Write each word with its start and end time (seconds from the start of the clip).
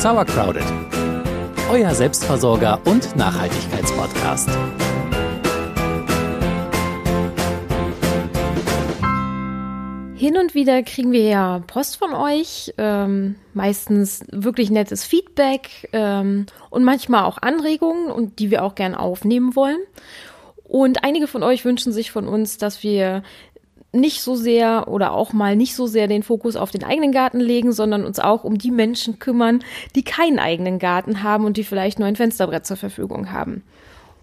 Sauercrowded, 0.00 0.64
euer 1.70 1.94
Selbstversorger 1.94 2.80
und 2.86 3.14
Nachhaltigkeitspodcast. 3.16 4.48
Hin 10.14 10.38
und 10.38 10.54
wieder 10.54 10.82
kriegen 10.84 11.12
wir 11.12 11.24
ja 11.24 11.62
Post 11.66 11.98
von 11.98 12.14
euch, 12.14 12.72
ähm, 12.78 13.34
meistens 13.52 14.24
wirklich 14.32 14.70
nettes 14.70 15.04
Feedback 15.04 15.90
ähm, 15.92 16.46
und 16.70 16.82
manchmal 16.82 17.24
auch 17.24 17.36
Anregungen 17.36 18.10
und 18.10 18.38
die 18.38 18.50
wir 18.50 18.64
auch 18.64 18.76
gern 18.76 18.94
aufnehmen 18.94 19.54
wollen. 19.54 19.80
Und 20.64 21.04
einige 21.04 21.26
von 21.26 21.42
euch 21.42 21.66
wünschen 21.66 21.92
sich 21.92 22.10
von 22.10 22.26
uns, 22.26 22.56
dass 22.56 22.82
wir 22.82 23.22
nicht 23.92 24.22
so 24.22 24.36
sehr 24.36 24.88
oder 24.88 25.12
auch 25.12 25.32
mal 25.32 25.56
nicht 25.56 25.74
so 25.74 25.86
sehr 25.86 26.06
den 26.06 26.22
Fokus 26.22 26.56
auf 26.56 26.70
den 26.70 26.84
eigenen 26.84 27.12
Garten 27.12 27.40
legen, 27.40 27.72
sondern 27.72 28.04
uns 28.04 28.20
auch 28.20 28.44
um 28.44 28.58
die 28.58 28.70
Menschen 28.70 29.18
kümmern, 29.18 29.64
die 29.94 30.04
keinen 30.04 30.38
eigenen 30.38 30.78
Garten 30.78 31.22
haben 31.22 31.44
und 31.44 31.56
die 31.56 31.64
vielleicht 31.64 31.98
nur 31.98 32.06
ein 32.06 32.16
Fensterbrett 32.16 32.66
zur 32.66 32.76
Verfügung 32.76 33.32
haben. 33.32 33.62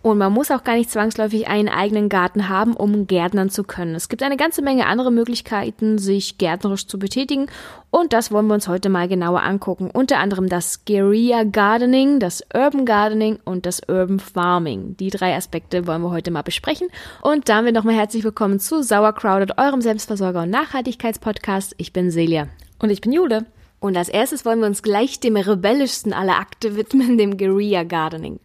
Und 0.08 0.20
man 0.20 0.32
muss 0.32 0.52
auch 0.52 0.64
gar 0.64 0.76
nicht 0.76 0.90
zwangsläufig 0.90 1.50
einen 1.50 1.68
eigenen 1.68 2.08
Garten 2.08 2.48
haben, 2.48 2.78
um 2.78 3.08
gärtnern 3.08 3.50
zu 3.50 3.66
können. 3.66 3.94
Es 3.94 4.08
gibt 4.08 4.24
eine 4.24 4.38
ganze 4.38 4.62
Menge 4.62 4.86
andere 4.86 5.12
Möglichkeiten, 5.12 5.98
sich 5.98 6.38
gärtnerisch 6.38 6.88
zu 6.88 6.98
betätigen. 6.98 7.48
Und 7.90 8.14
das 8.14 8.32
wollen 8.32 8.48
wir 8.48 8.54
uns 8.54 8.70
heute 8.70 8.88
mal 8.88 9.10
genauer 9.10 9.42
angucken. 9.44 9.92
Unter 9.92 10.20
anderem 10.20 10.48
das 10.48 10.86
Guerilla 10.86 11.44
Gardening, 11.44 12.22
das 12.22 12.42
Urban 12.54 12.86
Gardening 12.86 13.40
und 13.44 13.66
das 13.66 13.82
Urban 13.90 14.20
Farming. 14.22 14.96
Die 14.96 15.10
drei 15.10 15.36
Aspekte 15.36 15.88
wollen 15.88 16.04
wir 16.04 16.12
heute 16.12 16.32
mal 16.32 16.42
besprechen. 16.42 16.88
Und 17.22 17.50
damit 17.50 17.76
nochmal 17.76 17.96
herzlich 17.96 18.24
willkommen 18.24 18.62
zu 18.62 18.84
Sauercrowded, 18.84 19.58
eurem 19.58 19.82
Selbstversorger 19.82 20.44
und 20.44 20.52
Nachhaltigkeitspodcast. 20.52 21.76
Ich 21.80 21.92
bin 21.92 22.12
Celia. 22.12 22.48
Und 22.80 22.92
ich 22.92 23.02
bin 23.02 23.12
Jule. 23.12 23.46
Und 23.82 23.98
als 23.98 24.08
erstes 24.08 24.46
wollen 24.46 24.62
wir 24.62 24.68
uns 24.68 24.84
gleich 24.84 25.20
dem 25.20 25.36
rebellischsten 25.36 26.14
aller 26.14 26.38
Akte 26.38 26.78
widmen, 26.78 27.18
dem 27.18 27.36
Guerilla 27.36 27.84
Gardening. 27.84 28.40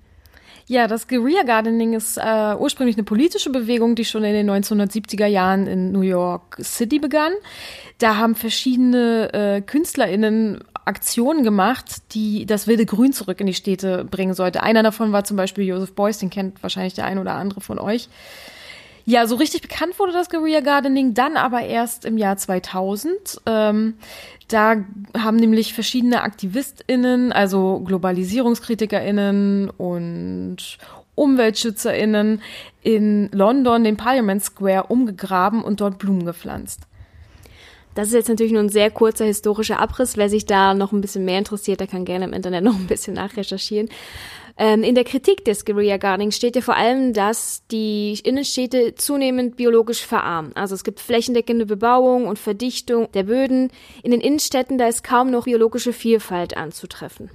Ja, 0.73 0.89
das 0.89 1.07
Guerilla 1.07 1.43
Gardening 1.43 1.93
ist 1.93 2.17
äh, 2.17 2.55
ursprünglich 2.59 2.97
eine 2.97 3.05
politische 3.05 3.51
Bewegung, 3.51 3.95
die 3.95 4.07
schon 4.07 4.25
in 4.25 4.33
den 4.33 4.51
1970er 4.51 5.27
Jahren 5.27 5.67
in 5.67 5.93
New 5.93 6.01
York 6.01 6.57
City 6.63 6.99
begann. 6.99 7.33
Da 7.99 8.17
haben 8.17 8.35
verschiedene 8.35 9.35
äh, 9.35 9.61
KünstlerInnen 9.61 10.65
Aktionen 10.87 11.45
gemacht, 11.45 12.15
die 12.15 12.47
das 12.47 12.69
wilde 12.69 12.87
Grün 12.87 13.13
zurück 13.13 13.39
in 13.43 13.49
die 13.49 13.53
Städte 13.53 14.07
bringen 14.07 14.33
sollte. 14.33 14.63
Einer 14.63 14.83
davon 14.83 15.13
war 15.13 15.25
zum 15.25 15.37
Beispiel 15.37 15.65
Joseph 15.67 15.93
Beuys, 15.93 16.17
den 16.21 16.31
kennt 16.31 16.63
wahrscheinlich 16.63 16.95
der 16.95 17.05
ein 17.05 17.19
oder 17.19 17.35
andere 17.35 17.61
von 17.61 17.79
euch. 17.79 18.09
Ja, 19.05 19.27
so 19.27 19.37
richtig 19.37 19.63
bekannt 19.63 19.99
wurde 19.99 20.13
das 20.13 20.31
Guerilla 20.31 20.61
Gardening 20.61 21.15
dann 21.15 21.37
aber 21.37 21.63
erst 21.63 22.05
im 22.05 22.19
Jahr 22.19 22.37
2000. 22.37 23.41
Ähm, 23.47 23.95
da 24.49 24.77
haben 25.17 25.37
nämlich 25.37 25.75
verschiedene 25.75 26.23
AktivistInnen, 26.23 27.33
also 27.33 27.81
GlobalisierungskritikerInnen 27.81 29.71
und 29.71 30.79
UmweltschützerInnen 31.15 32.41
in 32.83 33.29
London 33.33 33.85
den 33.85 33.97
Parliament 33.97 34.43
Square 34.43 34.85
umgegraben 34.85 35.63
und 35.63 35.81
dort 35.81 35.99
Blumen 35.99 36.25
gepflanzt. 36.25 36.83
Das 37.95 38.09
ist 38.09 38.15
jetzt 38.15 38.29
natürlich 38.29 38.53
nur 38.53 38.63
ein 38.63 38.71
sehr 38.71 38.91
kurzer 38.91 39.27
historischer 39.27 39.79
Abriss. 39.79 40.17
Wer 40.17 40.31
sich 40.31 40.47
da 40.47 40.73
noch 40.73 40.93
ein 40.93 41.03
bisschen 41.03 41.25
mehr 41.25 41.39
interessiert, 41.39 41.81
der 41.81 41.87
kann 41.87 42.07
gerne 42.07 42.25
im 42.25 42.33
Internet 42.33 42.65
noch 42.65 42.77
ein 42.77 42.87
bisschen 42.87 43.15
nachrecherchieren. 43.15 43.91
Ähm, 44.57 44.83
in 44.83 44.95
der 44.95 45.05
Kritik 45.05 45.45
des 45.45 45.65
Guerilla 45.65 45.97
Gardening 45.97 46.31
steht 46.31 46.57
ja 46.57 46.63
vor 46.63 46.77
allem, 46.77 47.13
dass 47.13 47.67
die 47.71 48.19
Innenstädte 48.23 48.95
zunehmend 48.95 49.57
biologisch 49.57 50.05
verarmen. 50.05 50.53
Also 50.55 50.75
es 50.75 50.85
gibt 50.85 51.01
flächendeckende 51.01 51.67
Bebauung 51.67 52.27
und 52.27 52.39
Verdichtung 52.39 53.11
der 53.13 53.25
Böden. 53.25 53.71
In 54.03 54.11
den 54.11 54.21
Innenstädten, 54.21 54.79
da 54.79 54.87
ist 54.87 55.05
kaum 55.05 55.31
noch 55.31 55.45
biologische 55.45 55.93
Vielfalt 55.93 56.57
anzutreffen. 56.57 57.31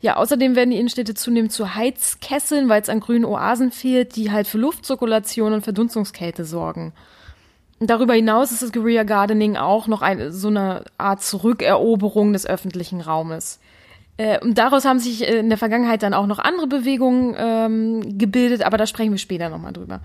Ja, 0.00 0.16
außerdem 0.16 0.56
werden 0.56 0.70
die 0.70 0.78
Innenstädte 0.78 1.14
zunehmend 1.14 1.52
zu 1.52 1.74
Heizkesseln, 1.74 2.68
weil 2.68 2.80
es 2.80 2.88
an 2.88 3.00
grünen 3.00 3.26
Oasen 3.26 3.72
fehlt, 3.72 4.16
die 4.16 4.30
halt 4.30 4.46
für 4.46 4.58
Luftzirkulation 4.58 5.52
und 5.52 5.62
Verdunstungskälte 5.62 6.44
sorgen. 6.44 6.92
Darüber 7.78 8.14
hinaus 8.14 8.52
ist 8.52 8.62
das 8.62 8.72
Guerilla 8.72 9.02
Gardening 9.02 9.56
auch 9.56 9.86
noch 9.86 10.00
eine, 10.00 10.32
so 10.32 10.48
eine 10.48 10.84
Art 10.96 11.22
Zurückeroberung 11.22 12.32
des 12.32 12.46
öffentlichen 12.46 13.02
Raumes. 13.02 13.60
Äh, 14.16 14.38
und 14.40 14.56
daraus 14.58 14.84
haben 14.84 14.98
sich 14.98 15.28
äh, 15.28 15.38
in 15.38 15.48
der 15.48 15.58
Vergangenheit 15.58 16.02
dann 16.02 16.14
auch 16.14 16.26
noch 16.26 16.38
andere 16.38 16.66
Bewegungen 16.66 17.34
ähm, 17.38 18.18
gebildet, 18.18 18.62
aber 18.62 18.78
da 18.78 18.86
sprechen 18.86 19.12
wir 19.12 19.18
später 19.18 19.48
nochmal 19.48 19.72
drüber. 19.72 20.00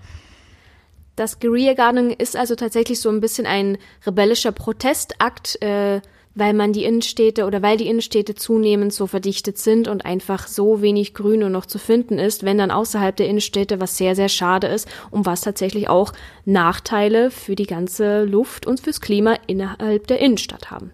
Das 1.16 1.40
Guerilla 1.40 1.74
Gardening 1.74 2.12
ist 2.12 2.36
also 2.36 2.56
tatsächlich 2.56 3.00
so 3.00 3.10
ein 3.10 3.22
bisschen 3.22 3.46
ein 3.46 3.78
rebellischer 4.06 4.52
Protestakt, 4.52 5.62
äh, 5.62 6.02
weil 6.34 6.54
man 6.54 6.72
die 6.72 6.86
Innenstädte 6.86 7.46
oder 7.46 7.62
weil 7.62 7.76
die 7.76 7.88
Innenstädte 7.88 8.36
zunehmend 8.36 8.94
so 8.94 9.06
verdichtet 9.06 9.58
sind 9.58 9.90
und 9.90 10.06
einfach 10.06 10.48
so 10.48 10.82
wenig 10.82 11.14
Grün 11.14 11.42
nur 11.42 11.50
noch 11.50 11.66
zu 11.66 11.78
finden 11.78 12.20
ist, 12.20 12.44
wenn 12.44 12.58
dann 12.58 12.72
außerhalb 12.72 13.16
der 13.16 13.28
Innenstädte, 13.28 13.82
was 13.82 13.98
sehr, 13.98 14.16
sehr 14.16 14.30
schade 14.30 14.68
ist 14.68 14.88
und 15.10 15.26
was 15.26 15.42
tatsächlich 15.42 15.90
auch 15.90 16.14
Nachteile 16.46 17.32
für 17.32 17.56
die 17.56 17.68
ganze 17.68 18.24
Luft 18.24 18.66
und 18.66 18.80
fürs 18.80 19.02
Klima 19.02 19.36
innerhalb 19.48 20.08
der 20.08 20.20
Innenstadt 20.20 20.72
haben. 20.72 20.92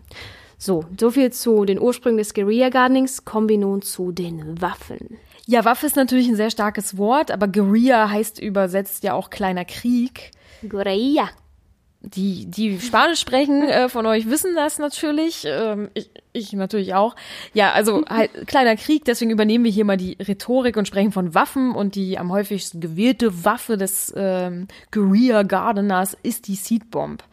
So, 0.58 0.86
soviel 1.00 1.32
zu 1.32 1.66
den 1.66 1.80
Ursprüngen 1.80 2.18
des 2.18 2.34
Guerilla 2.34 2.70
Gardenings. 2.70 3.26
Kommen 3.26 3.48
wir 3.48 3.60
nun 3.60 3.82
zu 3.84 4.12
den 4.12 4.60
Waffen. 4.60 5.18
Ja, 5.46 5.64
Waffe 5.64 5.86
ist 5.86 5.96
natürlich 5.96 6.28
ein 6.28 6.36
sehr 6.36 6.50
starkes 6.50 6.98
Wort, 6.98 7.32
aber 7.32 7.48
Guerilla 7.48 8.10
heißt 8.10 8.40
übersetzt 8.40 9.04
ja 9.04 9.14
auch 9.14 9.30
kleiner 9.30 9.66
Krieg. 9.66 10.32
Guerilla. 10.68 11.30
Die, 12.02 12.46
die 12.46 12.80
Spanisch 12.80 13.20
sprechen 13.20 13.64
äh, 13.64 13.90
von 13.90 14.06
euch 14.06 14.30
wissen 14.30 14.56
das 14.56 14.78
natürlich. 14.78 15.46
Ähm, 15.46 15.90
ich, 15.94 16.10
ich 16.32 16.54
natürlich 16.54 16.94
auch. 16.94 17.16
Ja, 17.54 17.72
also 17.72 18.04
halt, 18.10 18.48
kleiner 18.48 18.76
Krieg, 18.76 19.06
deswegen 19.06 19.32
übernehmen 19.32 19.64
wir 19.64 19.72
hier 19.72 19.86
mal 19.86 19.98
die 19.98 20.18
Rhetorik 20.20 20.76
und 20.78 20.88
sprechen 20.88 21.12
von 21.12 21.34
Waffen 21.34 21.74
und 21.74 21.96
die 21.96 22.18
am 22.18 22.32
häufigsten 22.32 22.82
gewählte 22.82 23.46
Waffe 23.46 23.78
des 23.78 24.14
ähm, 24.16 24.68
Guerilla 24.92 25.44
Gardeners 25.44 26.18
ist 26.24 26.48
die 26.48 26.56
Seed 26.56 26.92
Bomb. 26.92 27.24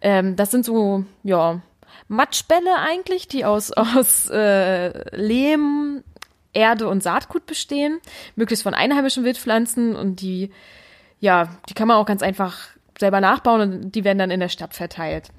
Ähm, 0.00 0.36
das 0.36 0.50
sind 0.50 0.64
so, 0.64 1.04
ja, 1.22 1.60
Matschbälle 2.08 2.76
eigentlich, 2.76 3.28
die 3.28 3.44
aus, 3.44 3.72
aus 3.76 4.28
äh, 4.30 5.16
Lehm, 5.16 6.02
Erde 6.52 6.88
und 6.88 7.02
Saatgut 7.02 7.46
bestehen, 7.46 8.00
möglichst 8.36 8.62
von 8.62 8.74
einheimischen 8.74 9.24
Wildpflanzen 9.24 9.96
und 9.96 10.20
die, 10.20 10.50
ja, 11.20 11.48
die 11.68 11.74
kann 11.74 11.88
man 11.88 11.96
auch 11.96 12.06
ganz 12.06 12.22
einfach 12.22 12.68
selber 12.98 13.20
nachbauen 13.20 13.60
und 13.60 13.92
die 13.92 14.04
werden 14.04 14.18
dann 14.18 14.30
in 14.30 14.40
der 14.40 14.48
Stadt 14.48 14.74
verteilt. 14.74 15.30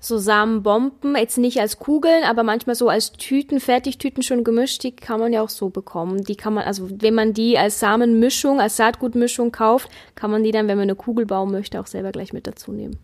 So 0.00 0.18
Samenbomben, 0.18 1.16
jetzt 1.16 1.38
nicht 1.38 1.60
als 1.60 1.78
Kugeln, 1.78 2.24
aber 2.24 2.42
manchmal 2.42 2.74
so 2.74 2.90
als 2.90 3.12
Tüten, 3.12 3.58
Fertigtüten 3.58 4.22
schon 4.22 4.44
gemischt, 4.44 4.82
die 4.82 4.94
kann 4.94 5.18
man 5.18 5.32
ja 5.32 5.40
auch 5.40 5.48
so 5.48 5.70
bekommen. 5.70 6.24
Die 6.24 6.36
kann 6.36 6.52
man, 6.52 6.64
also 6.64 6.90
wenn 6.90 7.14
man 7.14 7.32
die 7.32 7.56
als 7.56 7.80
Samenmischung, 7.80 8.60
als 8.60 8.76
Saatgutmischung 8.76 9.50
kauft, 9.50 9.88
kann 10.14 10.30
man 10.30 10.42
die 10.42 10.50
dann, 10.50 10.68
wenn 10.68 10.76
man 10.76 10.84
eine 10.84 10.94
Kugel 10.94 11.24
bauen 11.24 11.50
möchte, 11.50 11.80
auch 11.80 11.86
selber 11.86 12.12
gleich 12.12 12.34
mit 12.34 12.46
dazu 12.46 12.72
nehmen. 12.72 12.98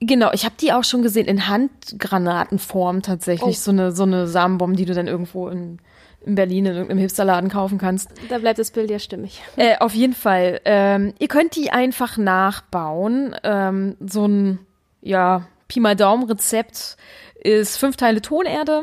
Genau, 0.00 0.30
ich 0.32 0.44
habe 0.44 0.54
die 0.60 0.72
auch 0.72 0.84
schon 0.84 1.02
gesehen 1.02 1.26
in 1.26 1.48
Handgranatenform 1.48 3.02
tatsächlich, 3.02 3.56
oh. 3.56 3.60
so 3.60 3.70
eine 3.72 3.92
so 3.92 4.04
eine 4.04 4.26
Samenbombe, 4.28 4.76
die 4.76 4.84
du 4.84 4.94
dann 4.94 5.08
irgendwo 5.08 5.48
in, 5.48 5.78
in 6.24 6.36
Berlin 6.36 6.66
in 6.66 6.72
irgendeinem 6.72 6.98
Hipsterladen 6.98 7.50
kaufen 7.50 7.78
kannst. 7.78 8.10
Da 8.28 8.38
bleibt 8.38 8.58
das 8.60 8.70
Bild 8.70 8.90
ja 8.90 9.00
stimmig. 9.00 9.42
Äh, 9.56 9.78
auf 9.78 9.94
jeden 9.94 10.14
Fall. 10.14 10.60
Ähm, 10.64 11.14
ihr 11.18 11.28
könnt 11.28 11.56
die 11.56 11.70
einfach 11.70 12.16
nachbauen. 12.16 13.34
Ähm, 13.42 13.96
so 14.00 14.26
ein 14.26 14.60
ja 15.02 15.46
Pi 15.66 15.80
mal 15.80 15.96
Daumen 15.96 16.24
Rezept 16.24 16.96
ist 17.42 17.76
fünf 17.76 17.96
Teile 17.96 18.20
Tonerde, 18.22 18.82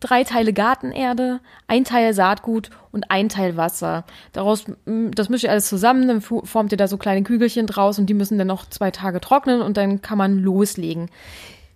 drei 0.00 0.24
Teile 0.24 0.52
Gartenerde, 0.52 1.40
ein 1.68 1.84
Teil 1.84 2.12
Saatgut 2.12 2.70
und 2.92 3.10
ein 3.10 3.28
Teil 3.28 3.56
Wasser. 3.56 4.04
Daraus, 4.32 4.64
das 4.84 5.28
mischt 5.28 5.44
ihr 5.44 5.50
alles 5.50 5.68
zusammen, 5.68 6.08
dann 6.08 6.20
formt 6.20 6.72
ihr 6.72 6.78
da 6.78 6.88
so 6.88 6.98
kleine 6.98 7.22
Kügelchen 7.22 7.66
draus 7.66 7.98
und 7.98 8.06
die 8.06 8.14
müssen 8.14 8.38
dann 8.38 8.46
noch 8.46 8.68
zwei 8.68 8.90
Tage 8.90 9.20
trocknen 9.20 9.62
und 9.62 9.76
dann 9.76 10.02
kann 10.02 10.18
man 10.18 10.38
loslegen. 10.38 11.08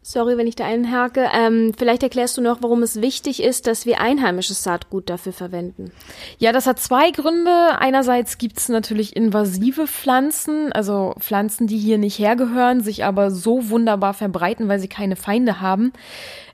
Sorry, 0.02 0.38
wenn 0.38 0.46
ich 0.46 0.56
da 0.56 0.64
einhake. 0.64 1.28
Ähm, 1.34 1.74
vielleicht 1.76 2.02
erklärst 2.02 2.38
du 2.38 2.40
noch, 2.40 2.62
warum 2.62 2.82
es 2.82 3.02
wichtig 3.02 3.42
ist, 3.42 3.66
dass 3.66 3.84
wir 3.84 4.00
einheimisches 4.00 4.62
Saatgut 4.62 5.10
dafür 5.10 5.34
verwenden. 5.34 5.92
Ja, 6.38 6.52
das 6.52 6.66
hat 6.66 6.80
zwei 6.80 7.10
Gründe. 7.10 7.78
Einerseits 7.78 8.38
gibt 8.38 8.58
es 8.58 8.70
natürlich 8.70 9.14
invasive 9.14 9.86
Pflanzen, 9.86 10.72
also 10.72 11.14
Pflanzen, 11.18 11.66
die 11.66 11.76
hier 11.76 11.98
nicht 11.98 12.18
hergehören, 12.18 12.80
sich 12.80 13.04
aber 13.04 13.30
so 13.30 13.68
wunderbar 13.68 14.14
verbreiten, 14.14 14.68
weil 14.68 14.80
sie 14.80 14.88
keine 14.88 15.16
Feinde 15.16 15.60
haben 15.60 15.92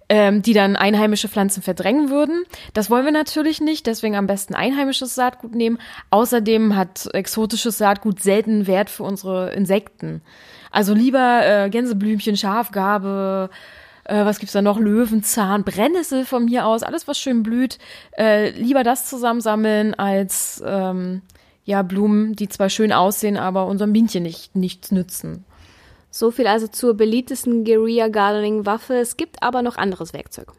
ähm, 0.08 0.42
die 0.42 0.52
dann 0.52 0.76
einheimische 0.76 1.28
Pflanzen 1.28 1.62
verdrängen 1.62 2.10
würden. 2.10 2.44
Das 2.74 2.90
wollen 2.90 3.04
wir 3.04 3.12
natürlich 3.12 3.60
nicht, 3.60 3.86
deswegen 3.86 4.16
am 4.16 4.26
besten 4.26 4.54
einheimisches 4.54 5.14
Saatgut 5.14 5.54
nehmen. 5.54 5.78
Außerdem 6.10 6.76
hat 6.76 7.08
exotisches 7.12 7.78
Saatgut 7.78 8.22
selten 8.22 8.66
Wert 8.66 8.90
für 8.90 9.02
unsere 9.02 9.52
Insekten. 9.52 10.22
Also 10.70 10.94
lieber 10.94 11.40
äh, 11.44 11.70
Gänseblümchen, 11.70 12.36
Schafgarbe, 12.36 13.50
äh, 14.04 14.24
was 14.24 14.38
gibt's 14.38 14.52
da 14.52 14.62
noch? 14.62 14.78
Löwenzahn, 14.78 15.64
Brennnessel 15.64 16.24
von 16.24 16.44
mir 16.44 16.66
aus, 16.66 16.82
alles 16.82 17.08
was 17.08 17.18
schön 17.18 17.42
blüht. 17.42 17.78
Äh, 18.16 18.50
lieber 18.50 18.84
das 18.84 19.08
zusammensammeln 19.08 19.94
als 19.94 20.62
ähm, 20.64 21.22
ja 21.64 21.82
Blumen, 21.82 22.36
die 22.36 22.48
zwar 22.48 22.68
schön 22.68 22.92
aussehen, 22.92 23.36
aber 23.36 23.66
unserem 23.66 23.92
Bienchen 23.92 24.22
nicht 24.22 24.54
nichts 24.54 24.92
nützen. 24.92 25.44
So 26.16 26.30
viel 26.30 26.46
also 26.46 26.66
zur 26.66 26.94
beliebtesten 26.94 27.64
Guerilla 27.64 28.08
Gardening 28.08 28.64
Waffe. 28.64 28.94
Es 28.94 29.18
gibt 29.18 29.42
aber 29.42 29.60
noch 29.60 29.76
anderes 29.76 30.14
Werkzeug. 30.14 30.52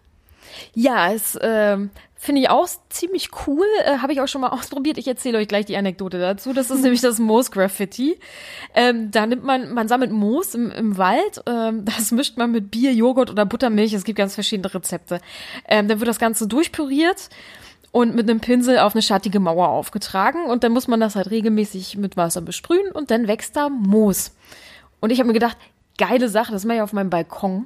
Ja, 0.75 1.11
es 1.11 1.37
ähm, 1.41 1.89
finde 2.15 2.41
ich 2.41 2.49
auch 2.49 2.67
ziemlich 2.89 3.29
cool. 3.47 3.65
Äh, 3.83 3.97
Habe 3.97 4.13
ich 4.13 4.21
auch 4.21 4.27
schon 4.27 4.41
mal 4.41 4.49
ausprobiert. 4.51 4.99
Ich 4.99 5.07
erzähle 5.07 5.39
euch 5.39 5.47
gleich 5.47 5.65
die 5.65 5.75
Anekdote 5.75 6.19
dazu. 6.19 6.53
Das 6.53 6.69
ist 6.69 6.83
nämlich 6.83 7.01
das 7.01 7.17
Moos-Graffiti. 7.17 8.19
Ähm, 8.75 9.09
da 9.09 9.25
nimmt 9.25 9.43
man, 9.43 9.73
man 9.73 9.87
sammelt 9.87 10.11
Moos 10.11 10.53
im, 10.53 10.69
im 10.69 10.97
Wald. 10.99 11.41
Ähm, 11.47 11.85
das 11.97 12.11
mischt 12.11 12.37
man 12.37 12.51
mit 12.51 12.69
Bier, 12.69 12.93
Joghurt 12.93 13.31
oder 13.31 13.45
Buttermilch. 13.45 13.93
Es 13.93 14.03
gibt 14.03 14.19
ganz 14.19 14.35
verschiedene 14.35 14.71
Rezepte. 14.71 15.21
Ähm, 15.67 15.87
dann 15.87 15.99
wird 15.99 16.07
das 16.07 16.19
Ganze 16.19 16.47
durchpüriert 16.47 17.29
und 17.91 18.13
mit 18.13 18.29
einem 18.29 18.41
Pinsel 18.41 18.77
auf 18.77 18.93
eine 18.93 19.01
schattige 19.01 19.39
Mauer 19.39 19.69
aufgetragen. 19.69 20.45
Und 20.45 20.63
dann 20.63 20.71
muss 20.71 20.87
man 20.87 20.99
das 20.99 21.15
halt 21.15 21.31
regelmäßig 21.31 21.97
mit 21.97 22.15
Wasser 22.15 22.41
besprühen 22.41 22.91
und 22.91 23.09
dann 23.09 23.27
wächst 23.27 23.55
da 23.55 23.69
Moos. 23.69 24.33
Und 24.99 25.11
ich 25.11 25.19
habe 25.19 25.27
mir 25.27 25.33
gedacht, 25.33 25.57
geile 25.97 26.29
Sache, 26.29 26.51
das 26.51 26.65
mache 26.65 26.77
ich 26.77 26.81
auf 26.83 26.93
meinem 26.93 27.09
Balkon. 27.09 27.65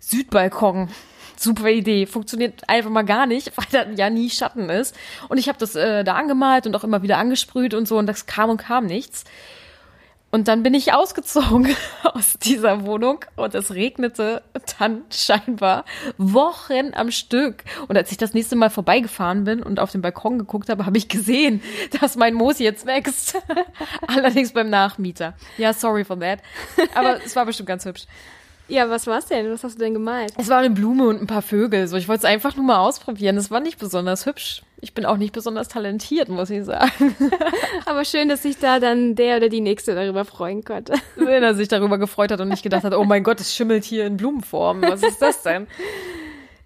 Südbalkon. 0.00 0.88
Super 1.36 1.70
Idee. 1.70 2.06
Funktioniert 2.06 2.68
einfach 2.68 2.90
mal 2.90 3.02
gar 3.02 3.26
nicht, 3.26 3.52
weil 3.56 3.66
da 3.70 3.90
ja 3.90 4.10
nie 4.10 4.30
Schatten 4.30 4.70
ist. 4.70 4.96
Und 5.28 5.38
ich 5.38 5.48
habe 5.48 5.58
das 5.58 5.74
äh, 5.74 6.04
da 6.04 6.14
angemalt 6.14 6.66
und 6.66 6.76
auch 6.76 6.84
immer 6.84 7.02
wieder 7.02 7.18
angesprüht 7.18 7.74
und 7.74 7.88
so 7.88 7.98
und 7.98 8.06
das 8.06 8.26
kam 8.26 8.50
und 8.50 8.58
kam 8.58 8.86
nichts. 8.86 9.24
Und 10.34 10.48
dann 10.48 10.62
bin 10.62 10.72
ich 10.72 10.94
ausgezogen 10.94 11.76
aus 12.04 12.38
dieser 12.38 12.86
Wohnung 12.86 13.22
und 13.36 13.54
es 13.54 13.74
regnete 13.74 14.42
dann 14.78 15.02
scheinbar 15.10 15.84
Wochen 16.16 16.94
am 16.94 17.10
Stück. 17.10 17.64
Und 17.86 17.98
als 17.98 18.10
ich 18.10 18.16
das 18.16 18.32
nächste 18.32 18.56
Mal 18.56 18.70
vorbeigefahren 18.70 19.44
bin 19.44 19.62
und 19.62 19.78
auf 19.78 19.92
den 19.92 20.00
Balkon 20.00 20.38
geguckt 20.38 20.70
habe, 20.70 20.86
habe 20.86 20.96
ich 20.96 21.08
gesehen, 21.08 21.62
dass 22.00 22.16
mein 22.16 22.32
Moos 22.32 22.58
jetzt 22.60 22.86
wächst. 22.86 23.36
Allerdings 24.06 24.52
beim 24.52 24.70
Nachmieter. 24.70 25.34
Ja, 25.58 25.74
sorry 25.74 26.02
for 26.02 26.18
that. 26.18 26.38
Aber 26.94 27.22
es 27.22 27.36
war 27.36 27.44
bestimmt 27.44 27.68
ganz 27.68 27.84
hübsch. 27.84 28.06
Ja, 28.68 28.88
was 28.88 29.06
war's 29.06 29.26
denn? 29.26 29.50
Was 29.50 29.64
hast 29.64 29.74
du 29.74 29.80
denn 29.80 29.92
gemalt? 29.92 30.32
Es 30.38 30.48
war 30.48 30.58
eine 30.58 30.70
Blume 30.70 31.06
und 31.08 31.20
ein 31.20 31.26
paar 31.26 31.42
Vögel. 31.42 31.86
So, 31.88 31.96
ich 31.96 32.08
wollte 32.08 32.20
es 32.20 32.24
einfach 32.24 32.56
nur 32.56 32.64
mal 32.64 32.78
ausprobieren. 32.78 33.36
Es 33.36 33.50
war 33.50 33.60
nicht 33.60 33.78
besonders 33.78 34.24
hübsch. 34.24 34.62
Ich 34.80 34.94
bin 34.94 35.04
auch 35.04 35.16
nicht 35.16 35.32
besonders 35.32 35.68
talentiert, 35.68 36.28
muss 36.28 36.50
ich 36.50 36.64
sagen. 36.64 37.14
Aber 37.86 38.04
schön, 38.04 38.28
dass 38.28 38.42
sich 38.42 38.58
da 38.58 38.80
dann 38.80 39.14
der 39.14 39.36
oder 39.36 39.48
die 39.48 39.60
Nächste 39.60 39.94
darüber 39.94 40.24
freuen 40.24 40.64
konnte. 40.64 40.94
Wenn 41.16 41.42
er 41.42 41.54
sich 41.54 41.68
darüber 41.68 41.98
gefreut 41.98 42.32
hat 42.32 42.40
und 42.40 42.48
nicht 42.48 42.62
gedacht 42.62 42.84
hat, 42.84 42.94
oh 42.94 43.04
mein 43.04 43.22
Gott, 43.22 43.40
es 43.40 43.54
schimmelt 43.54 43.84
hier 43.84 44.06
in 44.06 44.16
Blumenform. 44.16 44.82
Was 44.82 45.02
ist 45.02 45.20
das 45.20 45.42
denn? 45.42 45.66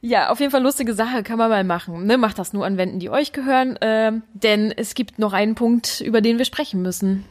Ja, 0.01 0.31
auf 0.31 0.39
jeden 0.39 0.53
Fall 0.53 0.63
lustige 0.63 0.95
Sache, 0.95 1.23
kann 1.23 1.39
man 1.39 1.51
mal 1.51 1.65
machen. 1.65 2.07
Ne? 2.07 2.17
Macht 2.17 2.39
das 2.39 2.53
nur 2.53 2.65
an 2.65 2.77
Wänden, 2.77 3.01
die 3.01 3.11
euch 3.11 3.33
gehören. 3.33 3.77
Äh, 3.77 4.13
denn 4.35 4.73
es 4.77 4.95
gibt 4.95 5.19
noch 5.19 5.33
einen 5.33 5.55
Punkt, 5.55 6.01
über 6.01 6.21
den 6.21 6.39
wir 6.39 6.45
sprechen 6.45 6.81
müssen. 6.83 7.25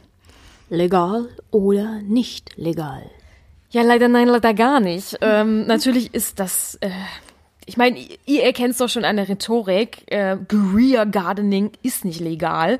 Legal 0.68 1.28
oder 1.50 2.00
nicht 2.02 2.56
legal? 2.56 3.10
Ja, 3.76 3.82
leider 3.82 4.08
nein, 4.08 4.28
leider 4.28 4.54
gar 4.54 4.80
nicht. 4.80 5.18
Ähm, 5.20 5.66
natürlich 5.66 6.14
ist 6.14 6.40
das, 6.40 6.78
äh, 6.80 6.88
ich 7.66 7.76
meine, 7.76 7.98
ihr 8.24 8.42
erkennt 8.42 8.70
es 8.70 8.78
doch 8.78 8.88
schon 8.88 9.04
an 9.04 9.16
der 9.16 9.28
Rhetorik, 9.28 10.10
äh, 10.10 10.38
Guerilla 10.48 11.04
Gardening 11.04 11.72
ist 11.82 12.06
nicht 12.06 12.20
legal. 12.20 12.78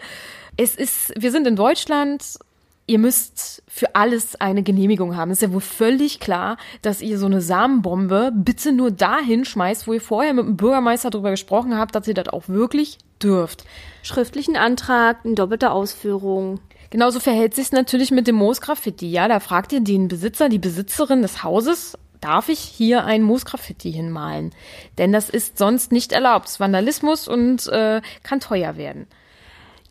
Es 0.56 0.74
ist, 0.74 1.12
wir 1.14 1.32
sind 1.32 1.46
in 1.46 1.54
Deutschland, 1.54 2.38
ihr 2.86 2.98
müsst 2.98 3.62
für 3.68 3.94
alles 3.94 4.40
eine 4.40 4.62
Genehmigung 4.62 5.18
haben. 5.18 5.30
Ist 5.32 5.42
ja 5.42 5.52
wohl 5.52 5.60
völlig 5.60 6.18
klar, 6.18 6.56
dass 6.80 7.02
ihr 7.02 7.18
so 7.18 7.26
eine 7.26 7.42
Samenbombe 7.42 8.32
bitte 8.34 8.72
nur 8.72 8.90
dahin 8.90 9.44
schmeißt, 9.44 9.86
wo 9.86 9.92
ihr 9.92 10.00
vorher 10.00 10.32
mit 10.32 10.46
dem 10.46 10.56
Bürgermeister 10.56 11.10
darüber 11.10 11.30
gesprochen 11.30 11.76
habt, 11.76 11.94
dass 11.94 12.08
ihr 12.08 12.14
das 12.14 12.28
auch 12.28 12.48
wirklich 12.48 12.96
dürft. 13.22 13.66
Schriftlichen 14.02 14.56
Antrag, 14.56 15.26
in 15.26 15.34
doppelter 15.34 15.74
Ausführung. 15.74 16.58
Genauso 16.90 17.20
verhält 17.20 17.54
sich 17.54 17.72
natürlich 17.72 18.10
mit 18.10 18.26
dem 18.26 18.36
Moosgraffiti. 18.36 19.10
Ja, 19.10 19.28
da 19.28 19.40
fragt 19.40 19.72
ihr 19.72 19.80
den 19.80 20.08
Besitzer, 20.08 20.48
die 20.48 20.58
Besitzerin 20.58 21.22
des 21.22 21.42
Hauses, 21.42 21.98
darf 22.20 22.48
ich 22.48 22.60
hier 22.60 23.04
ein 23.04 23.22
Moosgraffiti 23.22 23.92
hinmalen? 23.92 24.52
Denn 24.98 25.12
das 25.12 25.30
ist 25.30 25.58
sonst 25.58 25.92
nicht 25.92 26.12
erlaubt. 26.12 26.48
Es 26.48 26.60
Vandalismus 26.60 27.28
und 27.28 27.66
äh, 27.68 28.00
kann 28.22 28.40
teuer 28.40 28.76
werden. 28.76 29.06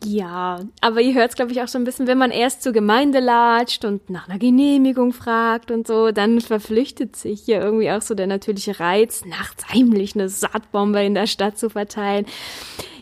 Ja, 0.04 0.60
aber 0.82 1.00
ihr 1.00 1.14
hört 1.14 1.30
es, 1.30 1.36
glaube 1.36 1.52
ich, 1.52 1.62
auch 1.62 1.68
so 1.68 1.78
ein 1.78 1.84
bisschen, 1.84 2.06
wenn 2.06 2.18
man 2.18 2.30
erst 2.30 2.62
zur 2.62 2.72
Gemeinde 2.72 3.18
latscht 3.18 3.84
und 3.84 4.10
nach 4.10 4.28
einer 4.28 4.38
Genehmigung 4.38 5.12
fragt 5.12 5.70
und 5.70 5.86
so, 5.86 6.12
dann 6.12 6.40
verflüchtet 6.40 7.16
sich 7.16 7.42
hier 7.42 7.60
irgendwie 7.60 7.90
auch 7.90 8.02
so 8.02 8.14
der 8.14 8.26
natürliche 8.26 8.78
Reiz, 8.78 9.24
nachts 9.24 9.68
heimlich 9.72 10.14
eine 10.14 10.28
Saatbombe 10.28 11.02
in 11.02 11.14
der 11.14 11.26
Stadt 11.26 11.58
zu 11.58 11.70
verteilen. 11.70 12.26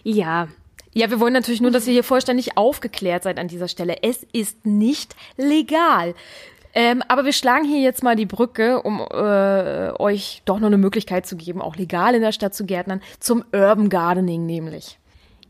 Ja, 0.04 0.48
ja, 0.94 1.10
wir 1.10 1.20
wollen 1.20 1.32
natürlich 1.32 1.60
nur, 1.60 1.70
dass 1.70 1.86
ihr 1.86 1.92
hier 1.92 2.04
vollständig 2.04 2.56
aufgeklärt 2.56 3.24
seid 3.24 3.38
an 3.38 3.48
dieser 3.48 3.68
Stelle. 3.68 4.02
Es 4.02 4.24
ist 4.32 4.64
nicht 4.64 5.14
legal. 5.36 6.14
Ähm, 6.72 7.02
aber 7.06 7.24
wir 7.24 7.32
schlagen 7.32 7.64
hier 7.64 7.80
jetzt 7.80 8.02
mal 8.02 8.16
die 8.16 8.26
Brücke, 8.26 8.82
um 8.82 9.00
äh, 9.00 9.92
euch 10.00 10.42
doch 10.44 10.58
noch 10.58 10.66
eine 10.66 10.78
Möglichkeit 10.78 11.26
zu 11.26 11.36
geben, 11.36 11.62
auch 11.62 11.76
legal 11.76 12.14
in 12.14 12.22
der 12.22 12.32
Stadt 12.32 12.54
zu 12.54 12.64
gärtnern, 12.64 13.00
zum 13.20 13.44
Urban 13.52 13.88
Gardening 13.88 14.46
nämlich 14.46 14.98